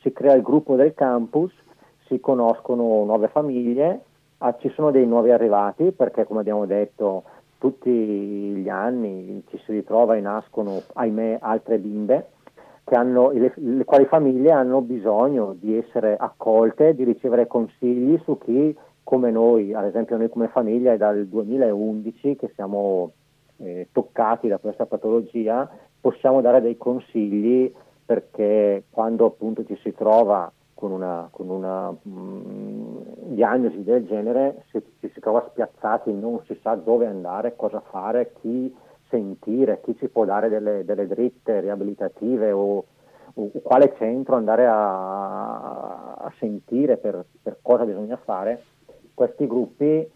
si 0.00 0.12
crea 0.12 0.34
il 0.34 0.42
gruppo 0.42 0.76
del 0.76 0.94
campus, 0.94 1.52
si 2.06 2.20
conoscono 2.20 3.04
nuove 3.04 3.28
famiglie, 3.28 4.00
ah, 4.38 4.56
ci 4.58 4.70
sono 4.70 4.90
dei 4.90 5.06
nuovi 5.06 5.30
arrivati 5.30 5.92
perché 5.92 6.24
come 6.24 6.40
abbiamo 6.40 6.66
detto 6.66 7.24
tutti 7.58 7.90
gli 7.90 8.68
anni 8.68 9.42
ci 9.48 9.58
si 9.64 9.72
ritrova 9.72 10.16
e 10.16 10.20
nascono 10.20 10.82
ahimè 10.92 11.38
altre 11.40 11.78
bimbe 11.78 12.28
hanno, 12.92 13.30
le, 13.30 13.52
le, 13.56 13.84
quali 13.84 14.04
famiglie 14.04 14.50
hanno 14.50 14.80
bisogno 14.80 15.54
di 15.58 15.76
essere 15.76 16.16
accolte, 16.16 16.94
di 16.94 17.04
ricevere 17.04 17.46
consigli 17.46 18.18
su 18.24 18.38
chi, 18.38 18.76
come 19.02 19.30
noi, 19.30 19.74
ad 19.74 19.84
esempio 19.84 20.16
noi 20.16 20.28
come 20.28 20.48
famiglia 20.48 20.92
è 20.92 20.96
dal 20.96 21.26
2011 21.26 22.36
che 22.36 22.50
siamo 22.54 23.12
eh, 23.58 23.88
toccati 23.92 24.48
da 24.48 24.58
questa 24.58 24.86
patologia, 24.86 25.68
possiamo 26.04 26.42
dare 26.42 26.60
dei 26.60 26.76
consigli 26.76 27.72
perché 28.04 28.84
quando 28.90 29.24
appunto 29.24 29.64
ci 29.64 29.74
si 29.82 29.94
trova 29.94 30.52
con 30.74 30.92
una, 30.92 31.28
con 31.30 31.48
una 31.48 31.90
mh, 31.90 32.10
mm, 32.10 32.98
diagnosi 33.32 33.82
del 33.82 34.04
genere, 34.04 34.64
se 34.70 34.82
ci 35.00 35.10
si 35.14 35.20
trova 35.20 35.46
spiazzati, 35.48 36.12
non 36.12 36.42
si 36.44 36.58
sa 36.60 36.74
dove 36.74 37.06
andare, 37.06 37.56
cosa 37.56 37.80
fare, 37.88 38.34
chi 38.42 38.70
sentire, 39.08 39.80
chi 39.82 39.96
ci 39.96 40.08
può 40.08 40.26
dare 40.26 40.50
delle, 40.50 40.84
delle 40.84 41.06
dritte 41.06 41.60
riabilitative 41.60 42.52
o, 42.52 42.84
o, 43.32 43.50
quale 43.62 43.94
centro 43.96 44.36
andare 44.36 44.66
a, 44.66 46.16
a 46.16 46.32
sentire 46.38 46.98
per, 46.98 47.24
per, 47.42 47.56
cosa 47.62 47.84
bisogna 47.84 48.18
fare, 48.22 48.62
questi 49.14 49.46
gruppi 49.46 50.06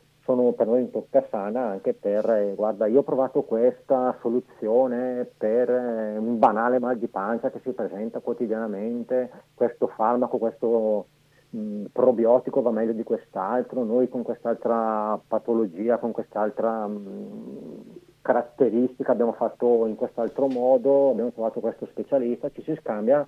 per 0.58 0.66
noi 0.66 0.80
in 0.80 0.90
tocca 0.90 1.24
sana 1.30 1.66
anche 1.66 1.94
per, 1.94 2.28
eh, 2.28 2.54
guarda, 2.56 2.86
io 2.86 2.98
ho 2.98 3.04
provato 3.04 3.42
questa 3.42 4.18
soluzione 4.20 5.30
per 5.38 5.70
eh, 5.70 6.16
un 6.18 6.36
banale 6.40 6.80
mal 6.80 6.98
di 6.98 7.06
pancia 7.06 7.50
che 7.50 7.60
si 7.62 7.70
presenta 7.70 8.18
quotidianamente, 8.18 9.30
questo 9.54 9.86
farmaco, 9.86 10.38
questo 10.38 11.06
mh, 11.50 11.84
probiotico 11.92 12.60
va 12.60 12.72
meglio 12.72 12.92
di 12.92 13.04
quest'altro, 13.04 13.84
noi 13.84 14.08
con 14.08 14.22
quest'altra 14.22 15.16
patologia, 15.28 15.98
con 15.98 16.10
quest'altra 16.10 16.88
mh, 16.88 17.84
caratteristica 18.20 19.12
abbiamo 19.12 19.34
fatto 19.34 19.86
in 19.86 19.94
quest'altro 19.94 20.48
modo, 20.48 21.10
abbiamo 21.10 21.30
trovato 21.30 21.60
questo 21.60 21.86
specialista, 21.86 22.50
ci 22.50 22.62
si 22.62 22.76
scambia 22.80 23.24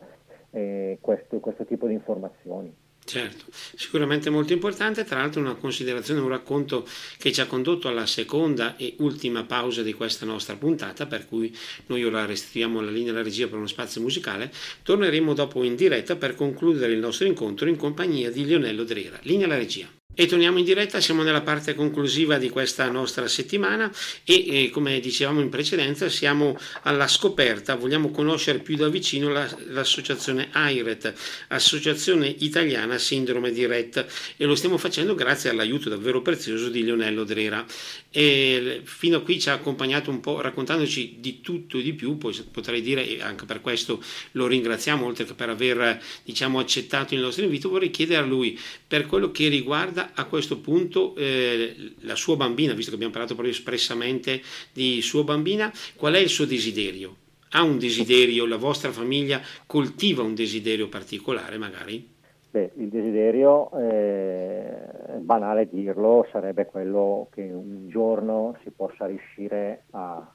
eh, 0.51 0.99
questo, 1.01 1.39
questo 1.39 1.65
tipo 1.65 1.87
di 1.87 1.95
informazioni. 1.95 2.75
Certo, 3.11 3.47
sicuramente 3.75 4.31
molto 4.31 4.53
importante, 4.53 5.03
tra 5.03 5.19
l'altro 5.19 5.41
una 5.41 5.57
considerazione, 5.57 6.21
un 6.21 6.29
racconto 6.29 6.87
che 7.19 7.33
ci 7.33 7.41
ha 7.41 7.47
condotto 7.47 7.89
alla 7.89 8.07
seconda 8.07 8.77
e 8.77 8.95
ultima 8.99 9.43
pausa 9.43 9.83
di 9.83 9.93
questa 9.95 10.25
nostra 10.25 10.55
puntata, 10.55 11.07
per 11.07 11.27
cui 11.27 11.53
noi 11.87 12.05
ora 12.05 12.25
restriamo 12.25 12.81
la 12.81 12.93
linea 12.93 13.11
della 13.11 13.25
regia 13.25 13.49
per 13.49 13.59
uno 13.59 13.67
spazio 13.67 14.01
musicale, 14.01 14.53
torneremo 14.85 15.35
dopo 15.35 15.65
in 15.65 15.75
diretta 15.75 16.15
per 16.15 16.37
concludere 16.37 16.93
il 16.93 17.01
nostro 17.01 17.27
incontro 17.27 17.69
in 17.69 17.75
compagnia 17.75 18.31
di 18.31 18.45
Lionello 18.45 18.85
Drera. 18.85 19.19
Linea 19.23 19.47
alla 19.47 19.57
regia. 19.57 20.00
E 20.21 20.27
torniamo 20.27 20.59
in 20.59 20.67
diretta, 20.67 21.01
siamo 21.01 21.23
nella 21.23 21.41
parte 21.41 21.75
conclusiva 21.75 22.37
di 22.37 22.51
questa 22.51 22.87
nostra 22.91 23.27
settimana 23.27 23.91
e, 24.23 24.65
e, 24.65 24.69
come 24.69 25.01
dicevamo 25.01 25.41
in 25.41 25.49
precedenza 25.49 26.11
siamo 26.11 26.59
alla 26.83 27.09
scoperta, 27.09 27.75
vogliamo 27.75 28.11
conoscere 28.11 28.59
più 28.59 28.77
da 28.77 28.91
vicino 28.91 29.31
la, 29.31 29.49
l'associazione 29.69 30.49
AIRET, 30.53 31.15
Associazione 31.49 32.27
Italiana 32.41 32.99
Sindrome 32.99 33.51
di 33.51 33.65
Rett 33.65 34.05
e 34.37 34.45
lo 34.45 34.55
stiamo 34.57 34.77
facendo 34.77 35.15
grazie 35.15 35.49
all'aiuto 35.49 35.89
davvero 35.89 36.21
prezioso 36.21 36.69
di 36.69 36.85
Leonello 36.85 37.25
Drera. 37.25 37.65
E 38.11 38.83
fino 38.85 39.17
a 39.17 39.21
qui 39.23 39.41
ci 39.41 39.49
ha 39.49 39.55
accompagnato 39.55 40.11
un 40.11 40.21
po' 40.21 40.43
raccontandoci 40.43 41.17
di 41.21 41.41
tutto 41.41 41.79
e 41.79 41.83
di 41.83 41.95
più, 41.95 42.19
poi 42.19 42.35
potrei 42.51 42.83
dire, 42.83 43.09
e 43.09 43.23
anche 43.23 43.47
per 43.47 43.63
questo 43.63 44.03
lo 44.33 44.47
ringraziamo, 44.47 45.07
oltre 45.07 45.25
che 45.25 45.33
per 45.33 45.49
aver 45.49 45.99
diciamo, 46.25 46.59
accettato 46.59 47.15
il 47.15 47.21
nostro 47.21 47.45
invito, 47.45 47.71
vorrei 47.71 47.89
chiedere 47.89 48.21
a 48.21 48.27
lui 48.27 48.59
per 48.87 49.07
quello 49.07 49.31
che 49.31 49.49
riguarda 49.49 50.10
a 50.15 50.25
questo 50.27 50.61
punto 50.61 51.15
eh, 51.17 51.95
la 52.01 52.15
sua 52.15 52.37
bambina, 52.37 52.73
visto 52.73 52.91
che 52.91 52.97
abbiamo 52.97 53.13
parlato 53.13 53.35
proprio 53.35 53.55
espressamente 53.55 54.41
di 54.73 55.01
sua 55.03 55.25
bambina, 55.25 55.73
qual 55.97 56.15
è 56.15 56.19
il 56.19 56.29
suo 56.29 56.45
desiderio? 56.45 57.17
Ha 57.53 57.63
un 57.63 57.79
desiderio, 57.79 58.47
la 58.47 58.57
vostra 58.57 58.93
famiglia 58.93 59.41
coltiva 59.67 60.23
un 60.23 60.35
desiderio 60.35 60.89
particolare 60.89 61.59
magari? 61.59 62.09
Beh, 62.51 62.73
il 62.77 62.89
desiderio, 62.89 63.71
eh, 63.79 64.91
è 65.07 65.17
banale 65.19 65.69
dirlo, 65.71 66.27
sarebbe 66.33 66.67
quello 66.67 67.29
che 67.33 67.43
un 67.43 67.89
giorno 67.89 68.57
si 68.63 68.71
possa 68.71 69.07
riuscire 69.07 69.85
a 69.91 70.29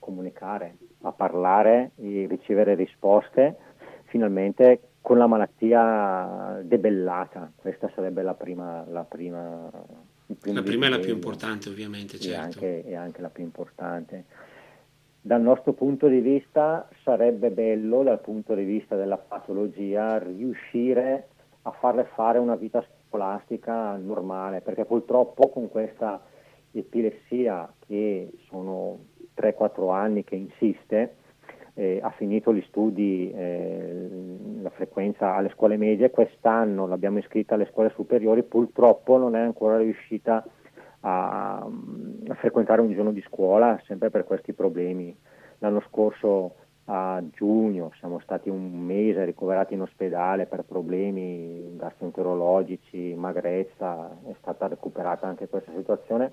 comunicare, 0.00 0.76
a 1.02 1.12
parlare 1.12 1.92
e 1.96 2.26
ricevere 2.28 2.74
risposte 2.74 3.56
finalmente 4.06 4.80
con 5.04 5.18
la 5.18 5.26
malattia 5.26 6.62
debellata. 6.62 7.52
Questa 7.54 7.90
sarebbe 7.94 8.22
la 8.22 8.32
prima. 8.32 8.86
La 8.88 9.04
prima, 9.04 9.70
la 10.44 10.62
prima 10.62 10.86
è 10.86 10.88
la 10.88 10.98
più 10.98 11.12
importante, 11.12 11.68
ovviamente. 11.68 12.18
Certo. 12.18 12.60
E, 12.60 12.66
anche, 12.66 12.88
e 12.88 12.94
anche 12.96 13.20
la 13.20 13.28
più 13.28 13.44
importante. 13.44 14.24
Dal 15.20 15.42
nostro 15.42 15.74
punto 15.74 16.08
di 16.08 16.20
vista 16.20 16.88
sarebbe 17.02 17.50
bello, 17.50 18.02
dal 18.02 18.22
punto 18.22 18.54
di 18.54 18.64
vista 18.64 18.96
della 18.96 19.18
patologia, 19.18 20.16
riuscire 20.16 21.28
a 21.60 21.70
farle 21.72 22.08
fare 22.14 22.38
una 22.38 22.56
vita 22.56 22.82
scolastica 23.06 23.96
normale, 23.96 24.62
perché 24.62 24.86
purtroppo 24.86 25.50
con 25.50 25.68
questa 25.68 26.18
epilessia 26.72 27.70
che 27.86 28.30
sono 28.48 29.00
3-4 29.36 29.92
anni 29.92 30.24
che 30.24 30.36
insiste, 30.36 31.16
eh, 31.74 31.98
ha 32.02 32.10
finito 32.10 32.54
gli 32.54 32.62
studi, 32.68 33.32
eh, 33.32 34.08
la 34.62 34.70
frequenza 34.70 35.34
alle 35.34 35.50
scuole 35.50 35.76
medie, 35.76 36.10
quest'anno 36.10 36.86
l'abbiamo 36.86 37.18
iscritta 37.18 37.54
alle 37.54 37.68
scuole 37.70 37.90
superiori, 37.94 38.42
purtroppo 38.42 39.18
non 39.18 39.36
è 39.36 39.40
ancora 39.40 39.78
riuscita 39.78 40.44
a, 41.00 41.56
a 41.58 42.34
frequentare 42.34 42.80
un 42.80 42.92
giorno 42.92 43.12
di 43.12 43.22
scuola, 43.22 43.80
sempre 43.84 44.10
per 44.10 44.24
questi 44.24 44.52
problemi. 44.52 45.16
L'anno 45.58 45.82
scorso 45.88 46.54
a 46.86 47.22
giugno, 47.32 47.92
siamo 47.98 48.18
stati 48.20 48.50
un 48.50 48.70
mese 48.70 49.24
ricoverati 49.24 49.74
in 49.74 49.80
ospedale 49.80 50.46
per 50.46 50.64
problemi 50.64 51.76
gastroenterologici, 51.76 53.14
magrezza, 53.14 54.18
è 54.26 54.34
stata 54.40 54.66
recuperata 54.66 55.26
anche 55.26 55.48
questa 55.48 55.72
situazione, 55.74 56.32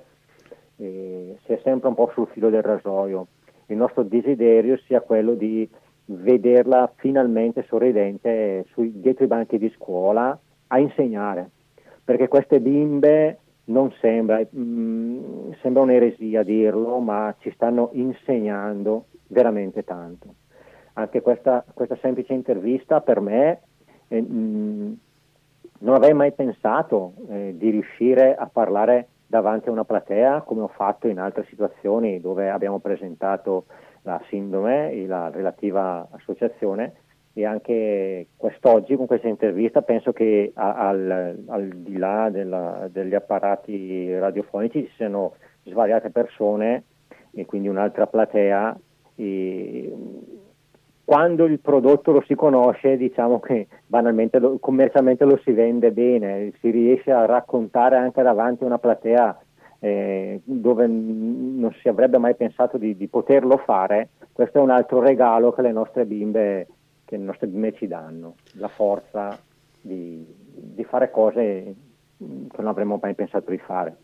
e 0.76 1.38
si 1.46 1.54
è 1.54 1.60
sempre 1.64 1.88
un 1.88 1.96
po' 1.96 2.12
sul 2.14 2.28
filo 2.28 2.50
del 2.50 2.64
rasoio. 2.64 3.28
Il 3.72 3.78
nostro 3.78 4.04
desiderio 4.04 4.78
sia 4.86 5.00
quello 5.00 5.34
di 5.34 5.68
vederla 6.06 6.92
finalmente 6.98 7.64
sorridente 7.70 8.66
sui, 8.72 9.00
dietro 9.00 9.24
i 9.24 9.28
banchi 9.28 9.58
di 9.58 9.72
scuola 9.78 10.38
a 10.68 10.78
insegnare, 10.78 11.50
perché 12.04 12.28
queste 12.28 12.60
bimbe 12.60 13.40
non 13.66 13.90
sembra, 14.02 14.40
mh, 14.40 14.60
mm, 14.60 15.52
sembra 15.62 15.84
un'eresia 15.84 16.44
dirlo, 16.44 17.00
ma 17.00 17.34
ci 17.40 17.50
stanno 17.52 17.92
insegnando 17.94 19.06
veramente 19.28 19.86
tanto. 19.86 20.36
Anche 20.94 21.22
questa, 21.22 21.64
questa 21.74 21.98
semplice 22.02 22.34
intervista 22.34 23.00
per 23.00 23.22
me 23.22 23.62
eh, 24.10 24.22
mh, 24.22 24.34
mm, 24.34 24.94
non 25.80 25.96
avrei 25.96 26.14
mai 26.14 26.34
pensato 26.34 27.14
eh, 27.30 27.56
di 27.56 27.70
riuscire 27.70 28.36
a 28.36 28.50
parlare 28.52 29.08
davanti 29.32 29.70
a 29.70 29.72
una 29.72 29.86
platea 29.86 30.42
come 30.42 30.60
ho 30.60 30.68
fatto 30.68 31.08
in 31.08 31.18
altre 31.18 31.46
situazioni 31.48 32.20
dove 32.20 32.50
abbiamo 32.50 32.80
presentato 32.80 33.64
la 34.02 34.22
sindrome 34.28 34.92
e 34.92 35.08
la 35.08 35.30
relativa 35.30 36.06
associazione 36.12 36.96
e 37.32 37.46
anche 37.46 38.28
quest'oggi 38.36 38.98
con 38.98 39.06
questa 39.06 39.30
intervista 39.30 39.84
penso 39.84 40.12
che 40.12 40.52
al, 40.54 41.44
al 41.48 41.68
di 41.70 41.98
là 41.98 42.30
della, 42.30 42.90
degli 42.92 43.16
apparati 43.16 44.20
radiofonici 44.20 44.84
ci 44.86 44.94
siano 44.98 45.36
svariate 45.64 46.10
persone 46.10 46.84
e 47.34 47.46
quindi 47.46 47.70
un'altra 47.70 48.08
platea 48.08 48.78
e 49.16 49.96
quando 51.12 51.44
il 51.44 51.60
prodotto 51.60 52.14
lo 52.14 52.24
si 52.26 52.36
conosce 52.36 52.96
diciamo 52.96 53.42
che 53.42 53.68
banalmente 53.86 54.40
lo, 54.40 54.60
commercialmente 54.60 55.26
lo 55.26 55.38
si 55.44 55.52
vende 55.52 55.92
bene, 55.92 56.54
si 56.62 56.70
riesce 56.70 57.12
a 57.12 57.26
raccontare 57.26 57.98
anche 57.98 58.22
davanti 58.22 58.64
a 58.64 58.68
una 58.68 58.78
platea 58.78 59.38
eh, 59.80 60.40
dove 60.42 60.88
non 60.88 61.70
si 61.82 61.90
avrebbe 61.90 62.18
mai 62.18 62.34
pensato 62.36 62.78
di, 62.78 62.96
di 62.96 63.10
poterlo 63.10 63.58
fare, 63.58 64.12
questo 64.32 64.60
è 64.60 64.62
un 64.62 64.70
altro 64.70 65.02
regalo 65.02 65.52
che 65.52 65.62
le 65.62 65.74
nostre 65.74 66.06
bimbe 66.06 66.68
che 67.04 67.18
le 67.18 67.26
nostre 67.26 67.48
bimbe 67.48 67.74
ci 67.74 67.88
danno, 67.88 68.36
la 68.54 68.70
forza 68.70 69.38
di, 69.82 70.26
di 70.26 70.84
fare 70.86 71.12
cose 71.12 71.42
che 72.18 72.56
non 72.56 72.68
avremmo 72.68 72.98
mai 73.02 73.16
pensato 73.16 73.52
di 73.52 73.58
fare. 73.58 73.98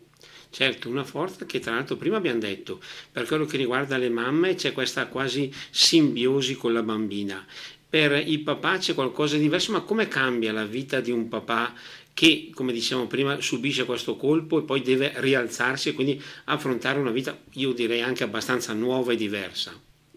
Certo, 0.50 0.88
una 0.88 1.04
forza 1.04 1.44
che 1.44 1.58
tra 1.60 1.74
l'altro 1.74 1.96
prima 1.96 2.16
abbiamo 2.16 2.40
detto, 2.40 2.80
per 3.12 3.26
quello 3.26 3.44
che 3.44 3.56
riguarda 3.56 3.96
le 3.96 4.08
mamme 4.08 4.54
c'è 4.54 4.72
questa 4.72 5.06
quasi 5.06 5.52
simbiosi 5.70 6.56
con 6.56 6.72
la 6.72 6.82
bambina. 6.82 7.44
Per 7.90 8.12
il 8.12 8.40
papà 8.40 8.76
c'è 8.78 8.94
qualcosa 8.94 9.36
di 9.36 9.42
diverso, 9.42 9.72
ma 9.72 9.80
come 9.80 10.08
cambia 10.08 10.52
la 10.52 10.64
vita 10.64 11.00
di 11.00 11.10
un 11.10 11.28
papà 11.28 11.72
che, 12.12 12.50
come 12.52 12.72
dicevamo 12.72 13.06
prima, 13.06 13.40
subisce 13.40 13.84
questo 13.84 14.16
colpo 14.16 14.58
e 14.58 14.62
poi 14.62 14.82
deve 14.82 15.12
rialzarsi 15.16 15.90
e 15.90 15.92
quindi 15.94 16.20
affrontare 16.46 16.98
una 16.98 17.12
vita, 17.12 17.36
io 17.52 17.72
direi 17.72 18.02
anche 18.02 18.24
abbastanza 18.24 18.72
nuova 18.72 19.12
e 19.12 19.16
diversa? 19.16 19.70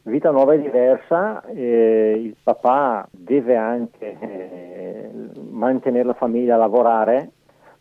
Vita 0.03 0.31
nuova 0.31 0.55
e 0.55 0.61
diversa, 0.61 1.45
eh, 1.45 2.19
il 2.19 2.35
papà 2.41 3.07
deve 3.11 3.55
anche 3.55 4.17
eh, 4.19 5.09
mantenere 5.51 6.05
la 6.05 6.13
famiglia, 6.13 6.57
lavorare, 6.57 7.29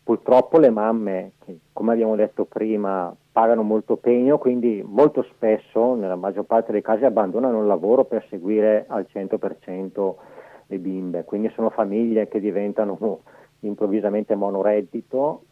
purtroppo 0.03 0.57
le 0.57 0.69
mamme, 0.69 1.31
come 1.73 1.93
abbiamo 1.93 2.15
detto 2.15 2.45
prima, 2.45 3.15
pagano 3.31 3.63
molto 3.63 3.97
pegno, 3.97 4.37
quindi 4.37 4.83
molto 4.85 5.23
spesso, 5.23 5.95
nella 5.95 6.15
maggior 6.15 6.45
parte 6.45 6.71
dei 6.71 6.81
casi, 6.81 7.05
abbandonano 7.05 7.61
il 7.61 7.67
lavoro 7.67 8.05
per 8.05 8.25
seguire 8.29 8.85
al 8.87 9.07
100% 9.11 10.13
le 10.67 10.77
bimbe, 10.79 11.23
quindi 11.23 11.49
sono 11.55 11.69
famiglie 11.69 12.27
che 12.27 12.39
diventano 12.39 13.21
improvvisamente 13.61 14.35
monoreddito 14.35 15.43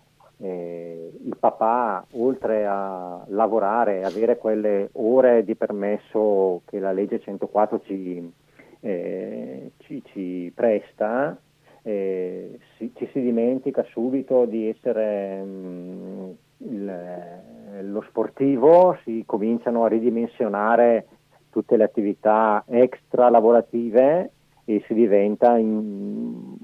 eh, 0.41 1.11
il 1.21 1.35
papà, 1.37 2.05
oltre 2.13 2.65
a 2.65 3.23
lavorare, 3.27 4.03
avere 4.03 4.37
quelle 4.37 4.89
ore 4.93 5.43
di 5.43 5.55
permesso 5.55 6.61
che 6.65 6.79
la 6.79 6.91
legge 6.91 7.19
104 7.19 7.81
ci, 7.81 8.33
eh, 8.79 9.71
ci, 9.79 10.01
ci 10.05 10.51
presta, 10.55 11.37
si, 11.81 12.91
ci 12.95 13.09
si 13.11 13.21
dimentica 13.21 13.83
subito 13.91 14.45
di 14.45 14.69
essere 14.69 15.41
mh, 15.41 15.47
mm, 15.47 16.29
il, 16.57 17.91
lo 17.91 18.01
sportivo, 18.07 18.97
si 19.03 19.23
cominciano 19.25 19.85
a 19.85 19.87
ridimensionare 19.87 21.07
tutte 21.49 21.77
le 21.77 21.83
attività 21.83 22.63
extra 22.67 23.29
lavorative 23.29 24.31
e 24.65 24.83
si 24.85 24.93
diventa 24.93 25.57
in, 25.57 26.55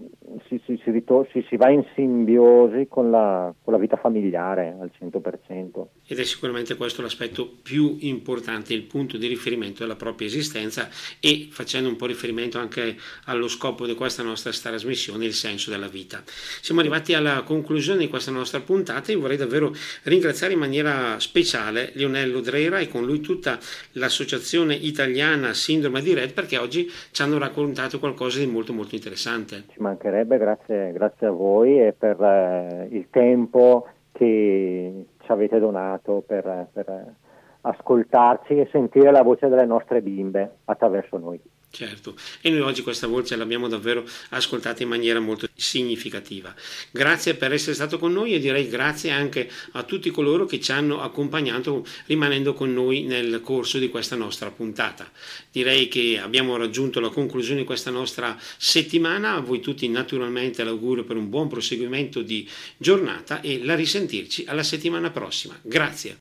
si, 0.47 0.61
si, 0.65 0.79
si, 0.83 0.91
ritor- 0.91 1.27
si, 1.31 1.55
va 1.57 1.69
in 1.69 1.83
simbiosi 1.93 2.87
con 2.87 3.09
la, 3.09 3.53
con 3.63 3.73
la, 3.73 3.79
vita 3.79 3.97
familiare 3.97 4.75
al 4.79 4.91
100%. 4.99 5.85
Ed 6.07 6.19
è 6.19 6.23
sicuramente 6.23 6.75
questo 6.75 7.01
l'aspetto 7.01 7.49
più 7.61 7.97
importante, 8.01 8.73
il 8.73 8.83
punto 8.83 9.17
di 9.17 9.27
riferimento 9.27 9.83
della 9.83 9.95
propria 9.95 10.27
esistenza 10.27 10.87
e 11.19 11.47
facendo 11.51 11.89
un 11.89 11.95
po' 11.95 12.05
riferimento 12.05 12.57
anche 12.57 12.95
allo 13.25 13.47
scopo 13.47 13.85
di 13.85 13.95
questa 13.95 14.23
nostra 14.23 14.51
trasmissione, 14.51 15.25
il 15.25 15.33
senso 15.33 15.69
della 15.69 15.87
vita. 15.87 16.21
Siamo 16.25 16.81
arrivati 16.81 17.13
alla 17.13 17.43
conclusione 17.43 17.99
di 17.99 18.07
questa 18.07 18.31
nostra 18.31 18.59
puntata 18.59 19.11
e 19.11 19.15
vorrei 19.15 19.37
davvero 19.37 19.73
ringraziare 20.03 20.53
in 20.53 20.59
maniera 20.59 21.19
speciale 21.19 21.91
Lionello 21.93 22.41
Dreira 22.41 22.79
e 22.79 22.87
con 22.87 23.05
lui 23.05 23.21
tutta 23.21 23.57
l'associazione 23.93 24.75
italiana 24.75 25.53
Sindrome 25.53 26.01
di 26.01 26.13
Red 26.13 26.33
perché 26.33 26.57
oggi 26.57 26.91
ci 27.11 27.21
hanno 27.21 27.37
raccontato 27.37 27.99
qualcosa 27.99 28.39
di 28.39 28.47
molto 28.47 28.73
molto 28.73 28.95
interessante. 28.95 29.63
Ci 29.71 29.79
mancherebbe 29.79 30.24
piacerebbe, 30.25 30.37
grazie, 30.37 30.91
grazie 30.91 31.27
a 31.27 31.31
voi 31.31 31.79
e 31.79 31.93
per 31.93 32.21
eh, 32.21 32.87
il 32.91 33.07
tempo 33.09 33.87
che 34.11 35.05
ci 35.19 35.31
avete 35.31 35.59
donato 35.59 36.23
per, 36.25 36.67
per 36.73 37.13
ascoltarci 37.61 38.59
e 38.59 38.67
sentire 38.71 39.11
la 39.11 39.23
voce 39.23 39.47
delle 39.47 39.65
nostre 39.65 40.01
bimbe 40.01 40.57
attraverso 40.65 41.17
noi. 41.17 41.39
Certo, 41.69 42.15
e 42.39 42.49
noi 42.49 42.61
oggi 42.61 42.81
questa 42.83 43.05
voce 43.05 43.35
l'abbiamo 43.35 43.67
davvero 43.67 44.07
ascoltata 44.29 44.81
in 44.81 44.87
maniera 44.87 45.19
molto 45.19 45.47
significativa. 45.55 46.53
Grazie 46.89 47.35
per 47.35 47.51
essere 47.51 47.73
stato 47.73 47.99
con 47.99 48.13
noi 48.13 48.33
e 48.33 48.39
direi 48.39 48.69
grazie 48.69 49.11
anche 49.11 49.51
a 49.73 49.83
tutti 49.83 50.09
coloro 50.09 50.45
che 50.45 50.61
ci 50.61 50.71
hanno 50.71 51.01
accompagnato 51.01 51.85
rimanendo 52.05 52.53
con 52.53 52.73
noi 52.73 53.03
nel 53.03 53.41
corso 53.41 53.77
di 53.77 53.89
questa 53.89 54.15
nostra 54.15 54.51
puntata. 54.51 55.11
Direi 55.51 55.89
che 55.89 56.17
abbiamo 56.21 56.55
raggiunto 56.55 57.01
la 57.01 57.09
conclusione 57.09 57.61
di 57.61 57.65
questa 57.65 57.91
nostra 57.91 58.39
settimana, 58.57 59.33
a 59.33 59.41
voi 59.41 59.59
tutti 59.59 59.87
naturalmente 59.89 60.63
l'augurio 60.63 61.03
per 61.03 61.17
un 61.17 61.29
buon 61.29 61.49
proseguimento 61.49 62.21
di 62.21 62.47
giornata 62.77 63.41
e 63.41 63.61
la 63.63 63.75
risentirci 63.75 64.45
alla 64.47 64.63
settimana 64.63 65.11
prossima. 65.11 65.59
Grazie. 65.61 66.13